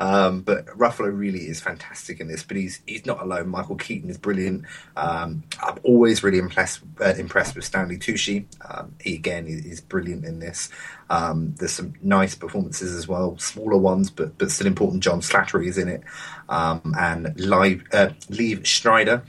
[0.00, 2.44] Um, but Ruffalo really is fantastic in this.
[2.44, 3.48] But he's he's not alone.
[3.48, 4.64] Michael Keaton is brilliant.
[4.96, 8.44] Um, I'm always really impressed uh, impressed with Stanley Tucci.
[8.62, 10.70] Um, he again is, is, brilliant in this.
[11.10, 15.02] Um, there's some nice performances as well, smaller ones, but but still important.
[15.02, 16.02] John Slattery is in it,
[16.48, 19.24] um, and Live, uh, Liev Schreiber.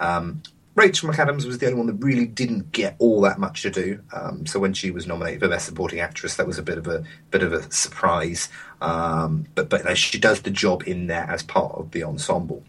[0.00, 0.42] Um,
[0.76, 3.98] Rachel McAdams was the only one that really didn't get all that much to do.
[4.12, 6.86] Um, so when she was nominated for Best Supporting Actress, that was a bit of
[6.86, 8.50] a bit of a surprise.
[8.82, 12.62] Um, but but she does the job in there as part of the ensemble.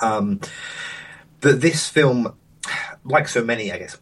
[0.00, 0.40] Um,
[1.40, 2.36] but this film,
[3.04, 3.98] like so many, I guess,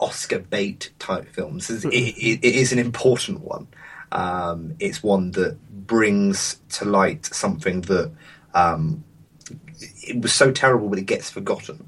[0.00, 3.68] Oscar bait type films, is, it, it, it is an important one.
[4.12, 8.10] Um, it's one that brings to light something that
[8.54, 9.04] um,
[9.78, 11.87] it was so terrible, but it gets forgotten.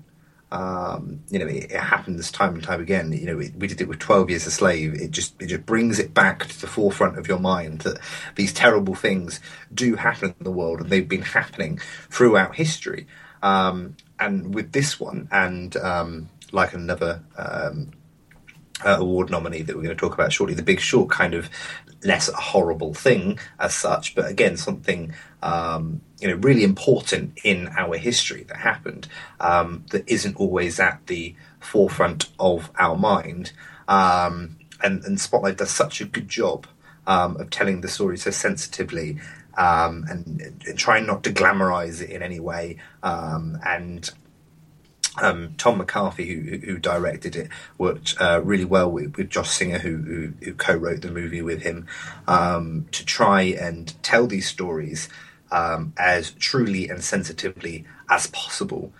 [0.52, 3.12] Um, you know, it, it, happens time and time again.
[3.12, 4.94] You know, it, we did it with Twelve Years a Slave.
[4.94, 8.00] It just it just brings it back to the forefront of your mind that
[8.34, 9.38] these terrible things
[9.72, 13.06] do happen in the world, and they've been happening throughout history.
[13.42, 17.92] Um, and with this one, and um, like another um,
[18.84, 21.48] uh, award nominee that we're going to talk about shortly, The Big Short, kind of
[22.04, 27.68] less a horrible thing as such, but again something um, you know really important in
[27.78, 29.08] our history that happened
[29.40, 33.52] um, that isn't always at the forefront of our mind.
[33.88, 36.66] Um, and, and, Spotlight does such a good job
[37.06, 39.18] um, of telling the story so sensitively
[39.58, 44.10] um, and, and, trying not to glamorize it in any way um, and
[45.20, 49.78] um, Tom McCarthy, who, who, directed it, worked uh, really well with, with Josh Singer,
[49.78, 51.86] who, who, who, co-wrote the movie with him,
[52.28, 55.08] um, to try and tell these stories
[55.52, 58.92] um, as truly and sensitively as possible.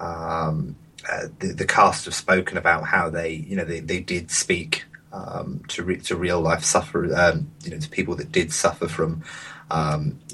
[0.00, 0.76] Um,
[1.10, 4.84] uh, the, the, cast have spoken about how they, you know, they, they did speak
[5.12, 8.88] um, to re- to real life sufferers, um, you know, to people that did suffer
[8.88, 9.22] from,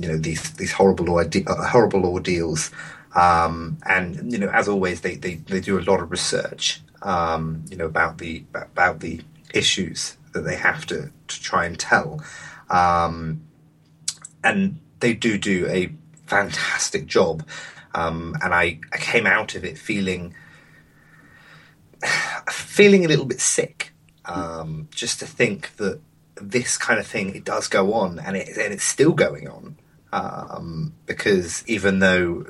[0.01, 2.71] you know, these these horrible orde- uh, horrible ordeals.
[3.15, 7.65] Um, and you know, as always, they, they, they do a lot of research, um,
[7.71, 9.21] you know, about the about the
[9.53, 12.23] issues that they have to, to try and tell,
[12.71, 13.43] um,
[14.45, 15.93] and they do do a
[16.27, 17.47] fantastic job.
[17.95, 20.35] Um, and I, I came out of it feeling
[22.51, 23.93] feeling a little bit sick,
[24.25, 26.01] um, just to think that
[26.41, 29.77] this kind of thing it does go on, and it and it's still going on.
[30.13, 32.47] Um, because even though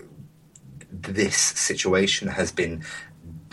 [0.91, 2.85] this situation has been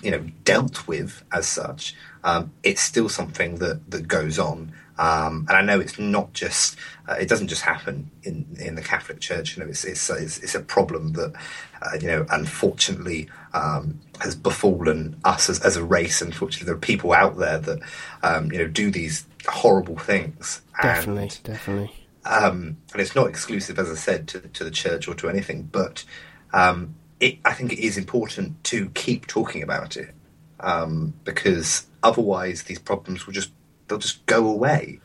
[0.02, 1.96] you know dealt with as such,
[2.28, 4.74] um, it's still something that that goes on.
[5.00, 6.76] Um, and I know it's not just
[7.08, 9.56] uh, it doesn't just happen in in the Catholic Church.
[9.56, 11.34] You know, it's it's it's, it's a problem that
[11.82, 16.22] uh, you know unfortunately um, has befallen us as, as a race.
[16.22, 17.80] Unfortunately, there are people out there that
[18.24, 20.62] um, you know do these horrible things.
[20.82, 21.94] Definitely, and, definitely.
[22.26, 25.70] Um, and it's not exclusive, as I said, to to the church or to anything,
[25.72, 26.04] but
[26.52, 30.14] um, it, I think it is important to keep talking about it
[30.60, 33.52] um, because otherwise these problems will just
[33.88, 35.00] they'll just go away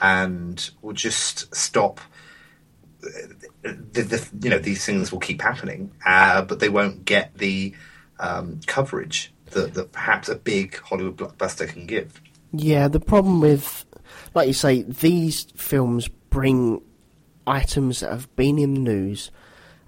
[0.00, 2.00] and will just stop.
[3.00, 7.74] The, the, you know these things will keep happening, uh, but they won't get the
[8.18, 12.20] um, coverage that, that perhaps a big Hollywood blockbuster can give.
[12.52, 13.84] Yeah, the problem with,
[14.34, 16.82] like you say, these films bring
[17.46, 19.30] items that have been in the news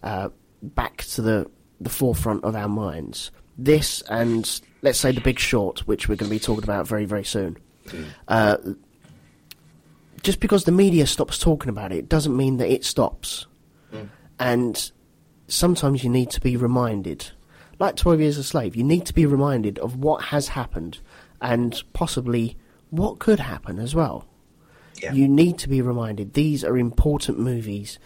[0.03, 0.31] uh,
[0.63, 3.31] back to the the forefront of our minds.
[3.65, 7.05] This and let's say The Big Short, which we're going to be talking about very
[7.05, 7.57] very soon.
[7.87, 8.07] Mm.
[8.29, 8.57] Uh,
[10.23, 13.47] just because the media stops talking about it doesn't mean that it stops.
[13.93, 14.09] Mm.
[14.39, 14.93] And
[15.49, 17.31] sometimes you need to be reminded.
[17.79, 20.99] Like 12 Years a Slave, you need to be reminded of what has happened
[21.41, 22.57] and possibly
[22.91, 24.27] what could happen as well.
[25.03, 25.13] Yeah.
[25.13, 27.99] You need to be reminded these are important movies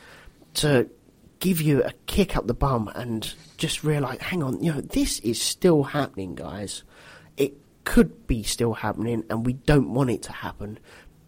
[0.54, 0.88] to
[1.40, 5.18] give you a kick up the bum and just realise, hang on, you know, this
[5.20, 6.82] is still happening, guys.
[7.36, 7.54] It
[7.84, 10.78] could be still happening and we don't want it to happen.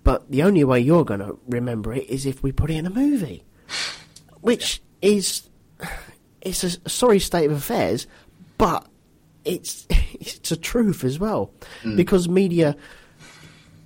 [0.04, 2.86] But the only way you're going to remember it is if we put it in
[2.86, 3.44] a movie,
[4.40, 5.48] which is
[6.40, 8.06] it's a sorry state of affairs,
[8.56, 8.86] but
[9.44, 11.50] it's it's a truth as well
[11.82, 11.96] mm.
[11.96, 12.76] because media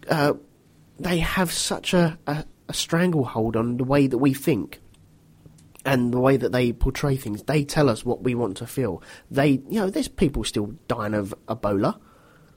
[0.08, 0.34] uh,
[0.98, 4.80] they have such a, a, a stranglehold on the way that we think
[5.84, 7.42] and the way that they portray things.
[7.44, 9.02] They tell us what we want to feel.
[9.30, 11.98] They, you know, there's people still dying of Ebola.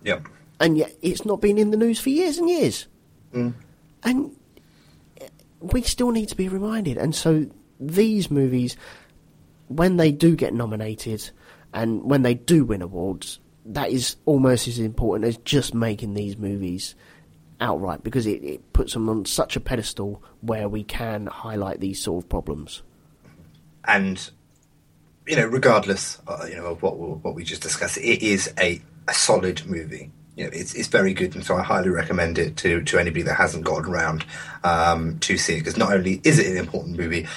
[0.03, 0.27] Yep.
[0.59, 2.87] And yet it's not been in the news for years and years.
[3.33, 3.53] Mm.
[4.03, 4.35] And
[5.59, 6.97] we still need to be reminded.
[6.97, 7.47] And so
[7.79, 8.75] these movies,
[9.67, 11.29] when they do get nominated
[11.73, 16.37] and when they do win awards, that is almost as important as just making these
[16.37, 16.95] movies
[17.61, 22.01] outright because it, it puts them on such a pedestal where we can highlight these
[22.01, 22.83] sort of problems.
[23.85, 24.29] And
[25.27, 28.81] you know, regardless, uh, you know, of what what we just discussed, it is a,
[29.07, 32.57] a solid movie you know, it's, it's very good, and so I highly recommend it
[32.57, 34.25] to, to anybody that hasn't gotten around
[34.63, 35.59] um, to see it.
[35.59, 37.27] Because not only is it an important movie,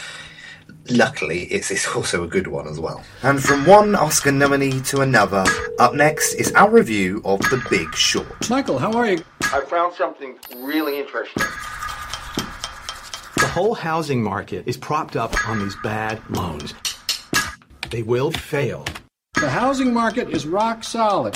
[0.88, 3.04] luckily it's, it's also a good one as well.
[3.22, 5.44] And from one Oscar nominee to another,
[5.78, 8.48] up next is our review of The Big Short.
[8.48, 9.22] Michael, how are you?
[9.42, 11.42] I found something really interesting.
[13.56, 16.74] The whole housing market is propped up on these bad loans.
[17.88, 18.84] They will fail.
[19.40, 21.34] The housing market is rock solid.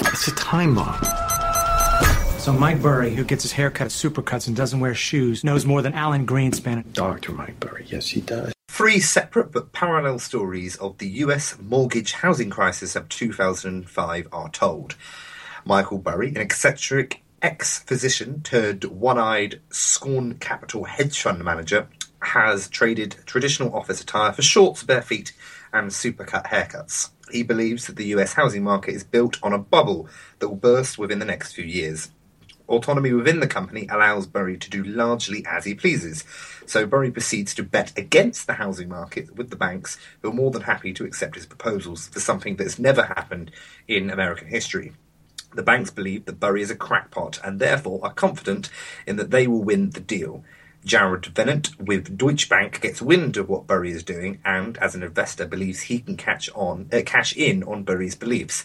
[0.00, 1.02] It's a time bomb.
[2.40, 5.64] So Mike Burry, who gets his hair cut at Supercuts and doesn't wear shoes, knows
[5.64, 6.92] more than Alan Greenspan.
[6.92, 7.32] Dr.
[7.32, 8.52] Mike Burry, yes, he does.
[8.68, 14.94] Three separate but parallel stories of the US mortgage housing crisis of 2005 are told.
[15.64, 21.88] Michael Burry, an eccentric ex physician turned one eyed scorn capital hedge fund manager,
[22.20, 25.32] has traded traditional office attire for shorts, bare feet,
[25.72, 27.10] and supercut haircuts.
[27.30, 30.08] He believes that the US housing market is built on a bubble
[30.38, 32.10] that will burst within the next few years.
[32.68, 36.24] Autonomy within the company allows Burry to do largely as he pleases,
[36.66, 40.50] so Burry proceeds to bet against the housing market with the banks, who are more
[40.50, 43.50] than happy to accept his proposals for something that's never happened
[43.86, 44.92] in American history.
[45.54, 48.70] The banks believe that Burry is a crackpot and therefore are confident
[49.06, 50.44] in that they will win the deal.
[50.84, 55.02] Jared Vennett with Deutsche Bank gets wind of what Burry is doing and, as an
[55.02, 58.64] investor, believes he can catch on, uh, cash in on Burry's beliefs.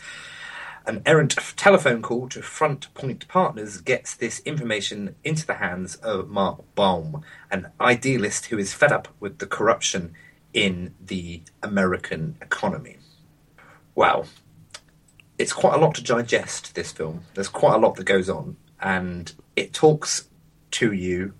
[0.85, 6.29] An errant telephone call to Front Point Partners gets this information into the hands of
[6.29, 10.13] Mark Baum, an idealist who is fed up with the corruption
[10.53, 12.97] in the American economy.
[13.95, 14.27] Well,
[15.43, 17.25] it's quite a lot to digest, this film.
[17.33, 20.29] There's quite a lot that goes on, and it talks
[20.71, 21.33] to you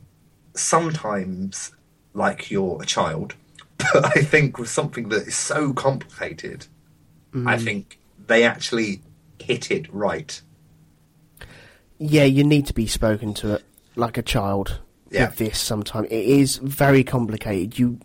[0.53, 1.71] sometimes
[2.13, 3.35] like you're a child,
[3.77, 6.67] but I think with something that is so complicated,
[7.33, 7.47] mm.
[7.47, 7.97] I think
[8.27, 9.01] they actually
[9.41, 10.41] hit it right.
[11.97, 13.63] Yeah, you need to be spoken to it
[13.95, 14.81] like a child
[15.11, 15.27] yeah.
[15.27, 16.07] with this sometimes.
[16.07, 17.79] It is very complicated.
[17.79, 18.01] You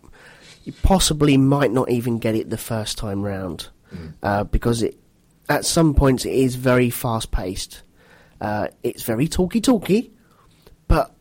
[0.63, 4.13] you possibly might not even get it the first time round mm.
[4.23, 4.95] uh, because it
[5.49, 7.83] at some points it is very fast paced.
[8.39, 10.13] Uh, it's very talky talky,
[10.87, 11.13] but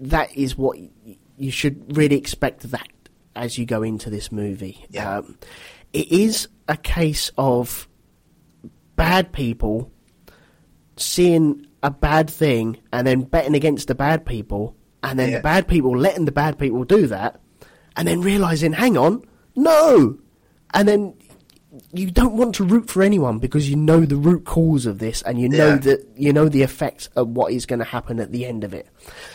[0.00, 0.76] that is what
[1.38, 2.88] you should really expect that
[3.34, 4.84] as you go into this movie.
[4.90, 5.18] Yeah.
[5.18, 5.38] Um,
[5.92, 7.88] it is a case of
[8.96, 9.90] bad people
[10.96, 15.36] seeing a bad thing and then betting against the bad people, and then Yeah.
[15.38, 17.40] the bad people letting the bad people do that,
[17.96, 19.22] and then realizing, hang on,
[19.56, 20.18] no,
[20.72, 21.14] and then
[21.92, 25.22] you don't want to root for anyone because you know the root cause of this,
[25.22, 25.76] and you know Yeah.
[25.78, 28.74] that you know the effects of what is going to happen at the end of
[28.74, 28.86] it.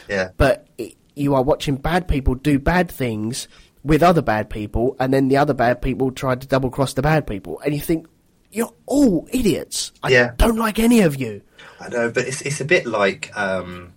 [0.08, 0.30] Yeah.
[0.38, 3.48] But it, you are watching bad people do bad things
[3.84, 7.02] with other bad people, and then the other bad people try to double cross the
[7.02, 8.08] bad people, and you think
[8.52, 9.92] you're all idiots.
[10.02, 10.32] I Yeah.
[10.38, 11.42] don't like any of you.
[11.80, 13.94] I know, but it's it's a bit like um,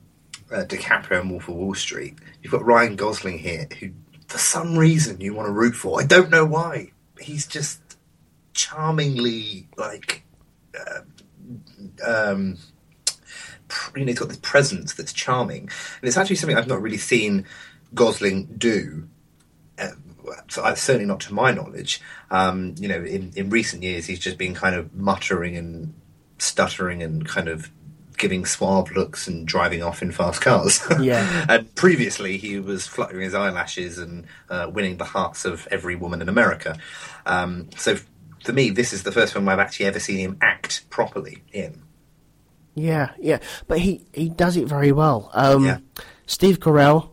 [0.53, 2.17] uh, DiCaprio and Wolf of Wall Street.
[2.43, 3.91] You've got Ryan Gosling here, who
[4.29, 6.01] for some reason you want to root for.
[6.01, 6.91] I don't know why.
[7.21, 7.81] He's just
[8.53, 10.25] charmingly like.
[10.79, 11.01] Uh,
[12.07, 12.59] um,
[13.97, 16.99] you know, he's got this presence that's charming, and it's actually something I've not really
[16.99, 17.47] seen
[17.95, 19.09] Gosling do.
[19.79, 19.91] Uh,
[20.49, 22.01] so certainly not to my knowledge.
[22.31, 25.95] Um, you know, in, in recent years, he's just been kind of muttering and
[26.39, 27.71] stuttering and kind of
[28.19, 30.81] giving suave looks and driving off in fast cars.
[31.01, 31.47] Yeah.
[31.49, 36.23] and previously, he was fluttering his eyelashes and uh, winning the hearts of every woman
[36.23, 36.79] in America.
[37.27, 37.97] Um, so
[38.45, 41.83] for me, this is the first film I've actually ever seen him act properly in.
[42.75, 43.39] Yeah, yeah,
[43.69, 45.31] but he he does it very well.
[45.35, 45.79] Um, Yeah.
[46.27, 47.11] Steve Carell,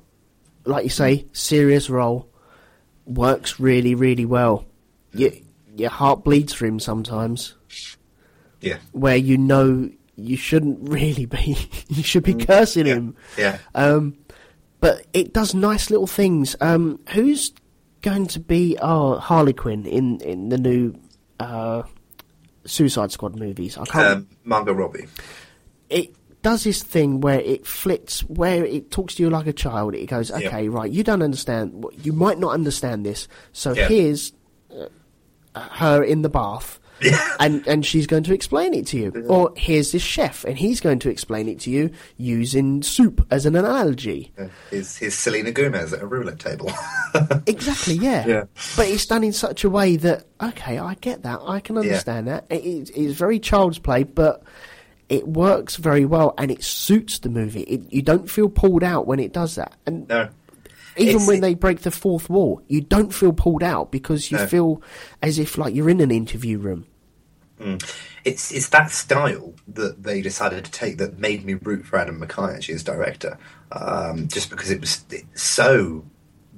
[0.65, 2.29] like you say, serious role,
[3.05, 4.65] works really really well.
[5.13, 5.31] Your
[5.75, 7.55] your heart bleeds for him sometimes,
[8.61, 8.77] Yeah.
[8.91, 11.57] where you know you shouldn't really be.
[11.89, 13.15] you should be cursing him.
[13.37, 13.57] Yeah.
[13.75, 14.17] Um,
[14.79, 16.55] but it does nice little things.
[16.61, 17.51] Um, who's
[18.01, 20.95] going to be our Harley Quinn in in the new
[21.39, 21.83] uh,
[22.65, 23.77] Suicide Squad movies?
[23.77, 24.07] I can't.
[24.17, 25.07] Um, Margot Robbie.
[25.89, 29.93] it does this thing where it flits, where it talks to you like a child.
[29.95, 30.47] It goes, Yeah.
[30.47, 31.85] okay, right, you don't understand.
[32.01, 33.27] You might not understand this.
[33.51, 33.87] So Yeah.
[33.87, 34.31] here's
[35.55, 36.78] uh, her in the bath.
[37.39, 39.25] and and she's going to explain it to you.
[39.27, 43.45] Or here's this chef, and he's going to explain it to you using soup as
[43.45, 44.31] an analogy.
[44.71, 46.71] His, his Selena Gomez at a roulette table.
[47.47, 48.27] Exactly, yeah.
[48.27, 48.43] Yeah.
[48.77, 52.27] But it's done in such a way that okay, I get that, I can understand
[52.27, 52.45] that.
[52.49, 54.43] It, it- it's very child's play, but
[55.09, 57.61] it works very well, and it suits the movie.
[57.61, 60.29] It, you don't feel pulled out when it does that, and no.
[60.97, 64.37] Even It's- when they break the fourth wall, you don't feel pulled out because you
[64.37, 64.47] No.
[64.47, 64.81] feel
[65.21, 66.85] as if like you're in an interview room.
[68.23, 72.21] It's it's that style that they decided to take that made me root for Adam
[72.21, 73.37] McKay actually as director,
[73.73, 75.03] um, just because it was
[75.35, 76.05] so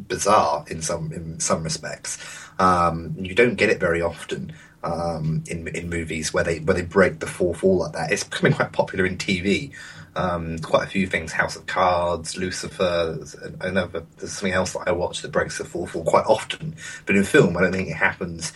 [0.08, 2.20] bizarre in some in some respects.
[2.60, 4.54] Um, you don't get it very often
[4.84, 8.12] um, in in movies where they where they break the fourth wall like that.
[8.12, 9.72] It's becoming quite popular in TV.
[10.16, 14.84] Um, quite a few things, House of Cards, Lucifer, there's another there's something else that
[14.88, 16.76] I watch that breaks the fourth wall quite often.
[17.06, 18.52] But in film, I don't think it happens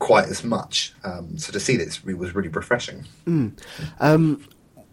[0.00, 0.92] quite as much.
[1.04, 3.04] Um, so to see this was really refreshing.
[4.00, 4.44] Um,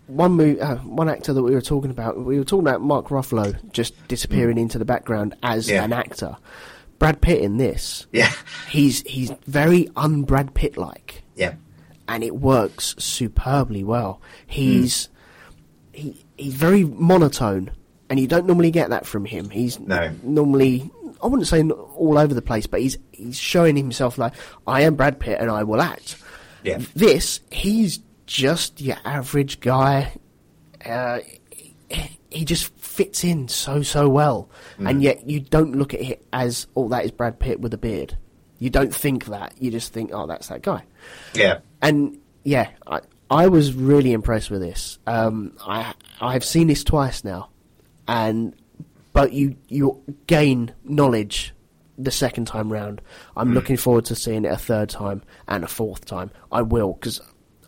[0.07, 3.07] one mo- uh, one actor that we were talking about, we were talking about Mark
[3.07, 5.83] Ruffalo just disappearing into the background as Yeah.
[5.83, 6.37] an actor.
[6.99, 8.31] Brad Pitt in this, Yeah,
[8.69, 11.23] he's he's very un Brad Pitt like.
[11.35, 11.55] yeah,
[12.07, 14.21] and it works superbly well.
[14.47, 15.09] He's
[15.97, 17.71] he he's very monotone,
[18.09, 19.49] and you don't normally get that from him.
[19.49, 20.11] He's No.
[20.23, 20.89] normally
[21.21, 24.33] I wouldn't say all over the place, but he's he's showing himself like
[24.67, 26.17] I am Brad Pitt and I will act.
[26.63, 30.13] yeah, This he's just your average guy.
[30.85, 31.19] Uh,
[31.89, 36.25] he- he just fits in so so well, and yet you don't look at it
[36.33, 38.17] as oh that is Brad Pitt with a beard.
[38.59, 39.53] You don't think that.
[39.59, 40.83] You just think oh that's that guy
[41.33, 41.59] yeah.
[41.81, 42.99] and yeah, I,
[43.29, 44.99] I was really impressed with this.
[45.07, 47.49] Um, I I've seen this twice now,
[48.07, 48.55] and
[49.13, 51.53] but you you gain knowledge
[51.97, 53.01] the second time round.
[53.35, 56.31] I'm looking forward to seeing it a third time and a fourth time.
[56.51, 57.19] I will because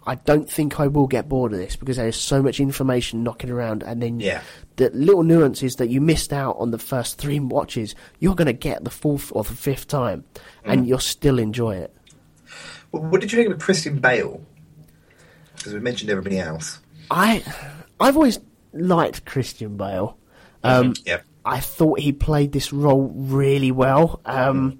[0.05, 3.23] I don't think I will get bored of this because there is so much information
[3.23, 4.41] knocking around, and then Yeah.
[4.77, 8.53] the little nuances that you missed out on the first three watches, you're going to
[8.53, 10.23] get the fourth or the fifth time,
[10.63, 11.93] and you'll still enjoy it.
[12.91, 14.41] Well, what did you think of Christian Bale?
[15.59, 16.79] Because we mentioned everybody else.
[17.11, 17.43] I
[17.99, 18.39] I've always
[18.73, 20.17] liked Christian Bale.
[20.63, 24.21] Um, Yeah, I thought he played this role really well.
[24.25, 24.79] Um,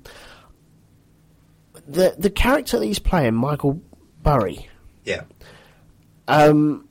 [1.88, 3.82] the the character that he's playing, Michael
[4.24, 4.70] Burry,
[5.06, 5.24] yeah.
[6.28, 6.88] um,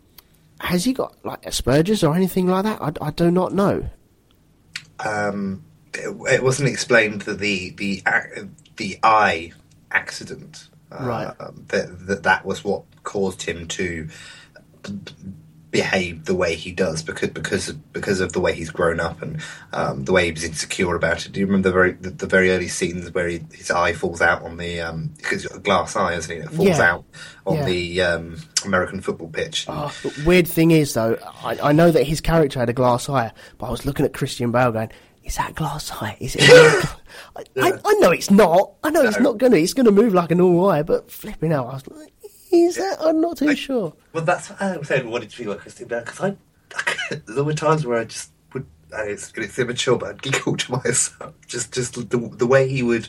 [0.61, 2.80] has he got like Asperger's or anything like that?
[2.80, 3.89] I, I do not know.
[5.05, 5.64] Um,
[5.95, 8.03] it, it wasn't explained that the the
[8.76, 9.53] the eye
[9.91, 11.32] accident, Right.
[11.41, 14.09] um, that, that that was what caused him to
[15.70, 19.20] behave the way he does because because of, because of the way he's grown up
[19.20, 19.43] and
[19.74, 21.32] um, the way he was insecure about it.
[21.32, 24.22] Do you remember the very the, the very early scenes where he, his eye falls
[24.22, 26.43] out on the um, because he's got a glass eye, isn't he?
[26.43, 26.80] It falls Yeah.
[26.93, 27.05] out
[27.47, 27.64] on Yeah.
[27.66, 29.66] the um, American football pitch.
[29.68, 29.93] Oh,
[30.24, 33.66] weird thing is, though, I, I know that his character had a glass eye, but
[33.66, 34.91] I was looking at Christian Bale going,
[35.28, 36.16] "Is that glass eye?
[36.18, 36.42] Is it?"
[37.36, 38.72] I, I, I know it's not.
[38.82, 39.56] I know it's not gonna.
[39.56, 42.12] It's gonna move like a normal wire, but flipping out, I was like,
[42.50, 43.92] "Is that?" I'm not too sure.
[44.12, 45.06] Well, that's what uh, I said.
[45.06, 46.36] Wanted to be like Christine because I
[47.26, 48.66] there were times where I just would.
[48.92, 51.34] And it's, it's immature, but I'd giggle to myself.
[51.46, 53.08] Just, just the, the way he would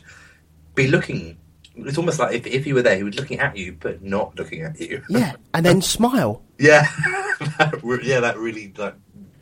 [0.76, 1.38] be looking.
[1.76, 4.38] It's almost like if, if he were there, he was looking at you, but not
[4.38, 5.02] looking at you.
[5.10, 6.44] Yeah, and then smile.
[6.58, 6.82] Yeah,
[7.58, 8.96] that, yeah, that really like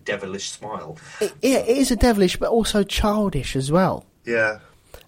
[0.08, 0.98] devilish smile.
[1.22, 4.06] It, yeah, it is a devilish, but also childish as well.
[4.26, 4.60] Yeah,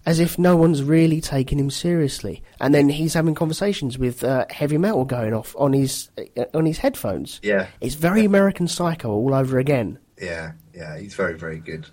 [0.06, 4.46] As if no one's really taking him seriously, and then he's having conversations with uh,
[4.50, 7.40] heavy metal going off on his uh, on his headphones.
[7.42, 9.98] yeah, It's very American Psycho all over again.
[10.20, 10.98] yeah, yeah.
[10.98, 11.86] He's very, very good.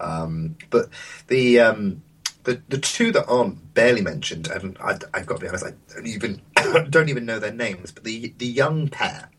[0.00, 0.88] Um, but
[1.28, 2.02] the um,
[2.44, 5.72] the the two that aren't barely mentioned, and I, I've got to be honest, I
[5.94, 6.40] don't even
[6.90, 7.92] don't even know their names.
[7.92, 9.30] But the the young pair,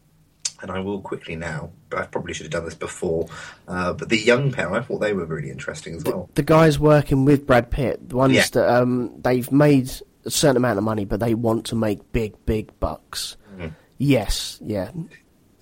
[0.61, 1.71] and I will quickly now.
[1.89, 3.27] But I probably should have done this before.
[3.67, 6.29] Uh, but the young pair, I thought they were really interesting as well.
[6.35, 8.45] The guys working with Brad Pitt, the ones Yeah.
[8.53, 9.91] that um, they've made
[10.25, 13.37] a certain amount of money, but they want to make big, big bucks.
[13.57, 13.73] Mhm.
[13.97, 14.91] Yes, yeah.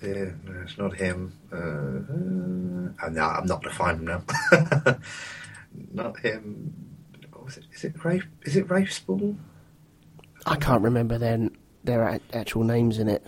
[0.02, 1.32] Yeah, no, it's not him.
[1.52, 3.36] Uh, uh, I'm not.
[3.40, 4.22] I'm not going to find him now.
[5.92, 6.72] not him.
[7.32, 7.64] What was it?
[7.72, 8.26] Is it Rafe?
[8.42, 9.36] Is it Rafe Spall?
[10.46, 11.48] I can't remember their
[11.84, 13.26] their actual names in it,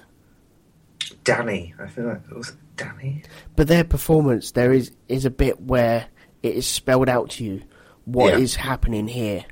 [1.24, 1.74] Danny.
[1.78, 3.22] I feel like it was Danny.
[3.56, 6.06] but their performance there is is a bit where
[6.42, 7.62] it is spelled out to you
[8.04, 8.62] what is Yeah.
[8.62, 9.44] happening here,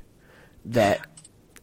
[0.65, 0.99] that,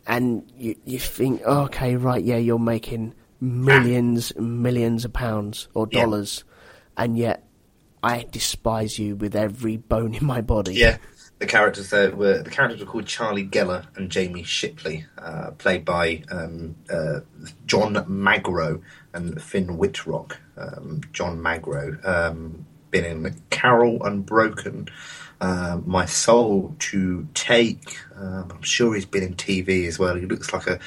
[0.06, 5.68] and you you think, oh, okay, right, yeah, you're making millions, and millions of pounds
[5.74, 6.02] or Yeah.
[6.02, 6.44] dollars,
[6.96, 7.48] and yet
[8.02, 10.74] I despise you with every bone in my body.
[10.74, 10.98] Yeah.
[11.42, 15.84] The characters there were the characters were called Charlie Geller and Jamie Shipley, uh, played
[15.84, 17.18] by um, uh,
[17.66, 18.80] John Magaro
[19.12, 20.38] and Finn Wittrock.
[20.56, 24.88] Um, John Magaro um, been in Carol Unbroken,
[25.40, 27.98] um, My Soul to Take.
[28.14, 30.14] Um, I'm sure he's been in TV as well.
[30.14, 30.78] He looks like a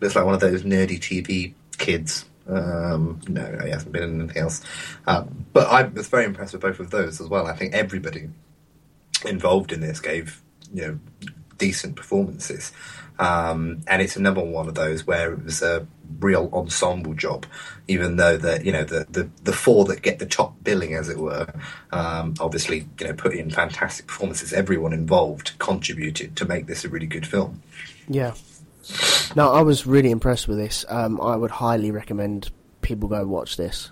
[0.00, 2.24] looks like one of those nerdy TV kids.
[2.48, 4.60] Um, no, he hasn't been in anything else.
[5.06, 7.46] Um, but I was very impressed with both of those as well.
[7.46, 8.28] I think everybody
[9.24, 10.42] involved in this gave
[10.72, 10.98] you know
[11.58, 12.72] decent performances,
[13.18, 15.86] um, and it's another one of those where it was a
[16.18, 17.46] real ensemble job.
[17.86, 21.08] Even though the you know the the, the four that get the top billing, as
[21.08, 21.46] it were,
[21.92, 24.52] um, obviously you know put in fantastic performances.
[24.52, 27.62] Everyone involved contributed to make this a really good film.
[28.08, 28.34] Yeah.
[29.36, 30.84] No, I was really impressed with this.
[30.88, 32.50] Um, I would highly recommend
[32.82, 33.90] people go watch this.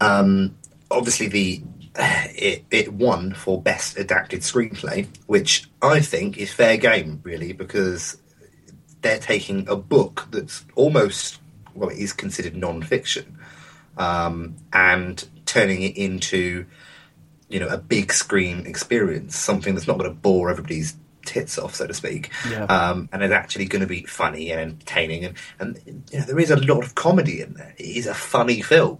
[0.00, 0.56] Um,
[0.90, 1.62] obviously, the
[1.98, 8.16] it, it won for best adapted screenplay, which I think is fair game, really, because
[9.02, 11.40] they're taking a book that's almost
[11.74, 13.38] well, it is considered non-fiction,
[13.96, 16.66] um, and turning it into
[17.48, 21.74] you know a big screen experience, something that's not going to bore everybody's tits off,
[21.74, 22.64] so to speak, Yeah.
[22.64, 26.38] um, and is actually going to be funny and entertaining, and and you know, there
[26.38, 27.74] is a lot of comedy in there.
[27.78, 28.98] It is a funny film.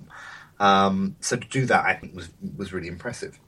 [0.60, 3.38] Um, so to do that, I think was was really impressive.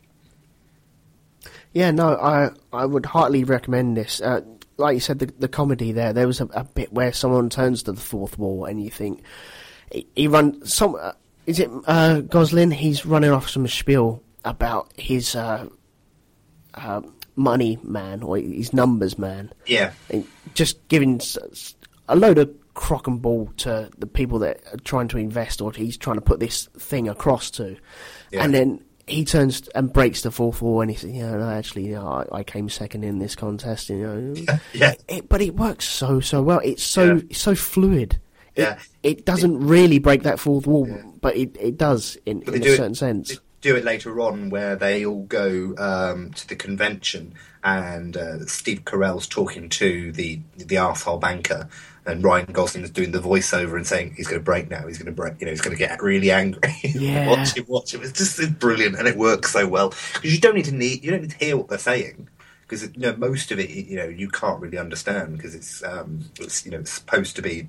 [1.73, 4.21] Yeah, no, I I would heartily recommend this.
[4.21, 4.43] Uh,
[4.77, 6.13] like you said, the, the comedy there.
[6.13, 9.23] There was a, a bit where someone turns to the fourth wall, and you think
[9.93, 10.97] he, he run some.
[11.01, 11.13] Uh,
[11.47, 12.71] is it uh, Gosling?
[12.71, 15.69] He's running off some spiel about his uh,
[16.75, 17.03] uh,
[17.37, 19.53] money man or his numbers man.
[19.67, 19.93] Yeah.
[20.11, 21.21] And just giving
[22.09, 25.71] a load of crock and ball to the people that are trying to invest or
[25.71, 27.77] he's trying to put this thing across to.
[28.33, 28.43] Yeah.
[28.43, 31.89] And then he turns and breaks the fourth wall and he says, yeah, no, actually,
[31.89, 34.35] you know, I, I came second in this contest, you know.
[34.73, 34.95] Yeah.
[35.09, 36.61] It, but it works so, so well.
[36.65, 37.23] It's so, Yeah.
[37.29, 38.19] it's so fluid.
[38.55, 38.79] It, Yeah.
[39.03, 40.89] it doesn't really break that fourth wall,
[41.21, 43.29] but it, it does in, in they a do certain it, sense.
[43.29, 48.47] they do it later on where they all go um, to the convention and uh,
[48.47, 51.69] Steve Carell's talking to the the arsehole banker
[52.07, 54.87] and Ryan Gosling's doing the voiceover and saying he's going to break now.
[54.87, 55.41] He's going to break.
[55.41, 56.61] You know, he's going to get really angry.
[56.83, 57.29] Yeah.
[57.29, 58.03] watch him, watch him.
[58.03, 61.05] It's just it's brilliant and it works so well because you don't need to need
[61.05, 62.29] you don't need to hear what they're saying.
[62.63, 66.25] Because you know most of it, you know, you can't really understand because it's, um,
[66.39, 67.69] it's you know it's supposed to be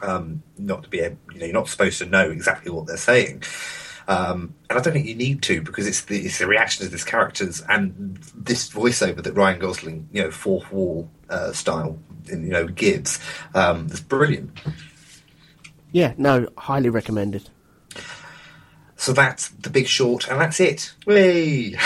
[0.00, 3.42] um, not to be you know you're not supposed to know exactly what they're saying
[4.08, 6.92] um, and I don't think you need to because it's the it's the reactions of
[6.92, 11.98] these characters and this voiceover that Ryan Gosling you know fourth wall uh, style
[12.28, 13.18] you know gives
[13.54, 14.50] um, is brilliant
[15.92, 17.48] Yeah, no, highly recommended.
[19.02, 20.94] So that's the big short, and that's it.
[21.06, 21.74] Whee!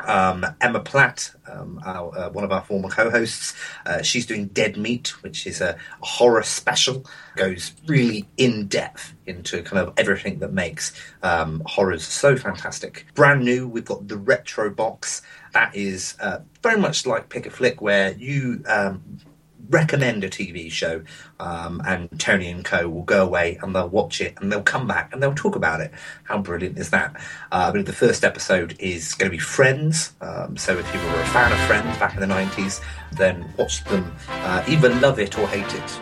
[0.00, 3.54] Um, Emma Platt, um, our, uh, one of our former co-hosts,
[3.86, 7.04] uh, she's doing Dead Meat, which is a, a, horror special.
[7.36, 10.92] Goes really in depth into kind of everything that makes
[11.22, 13.06] um, horrors so fantastic.
[13.14, 15.22] Brand new, we've got the Retro Box.
[15.52, 19.20] That is uh, very much like Pick a Flick, where you um,
[19.68, 21.02] recommend a TV show,
[21.40, 24.86] um, and Tony and Co will go away and they'll watch it and they'll come
[24.86, 25.92] back and they'll talk about it.
[26.24, 27.20] How brilliant is that?
[27.50, 30.14] Uh, the first episode is going to be Friends.
[30.20, 32.82] Um, so if you were a fan of Friends back in the 90s,
[33.12, 36.00] then watch them, uh, either love it or hate it.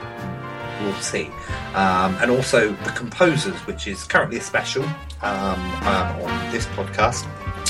[0.82, 1.26] We'll see.
[1.74, 4.84] Um, and also The Composers, which is currently a special
[5.22, 7.28] um, um, on this podcast.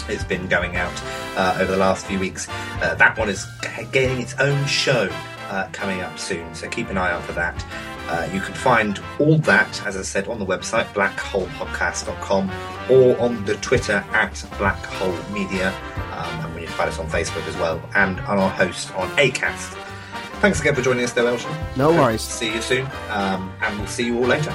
[0.09, 0.93] It's been going out
[1.36, 2.49] uh, over the last few weeks.
[2.80, 3.47] Uh, that one is
[3.93, 5.09] gaining its own show
[5.51, 7.65] uh, coming up soon, so keep an eye out for that.
[8.09, 12.51] Uh, you can find all that, as I said, on the website blackholepodcast.com
[12.91, 15.73] or on the Twitter at blackholemedia,
[16.13, 19.09] um, and when you find us on Facebook as well, and on our host on
[19.11, 19.77] Acast.
[20.41, 21.55] Thanks again for joining us, though, Elton.
[21.77, 22.23] No worries.
[22.23, 24.55] See you soon, um, and we'll see you all later.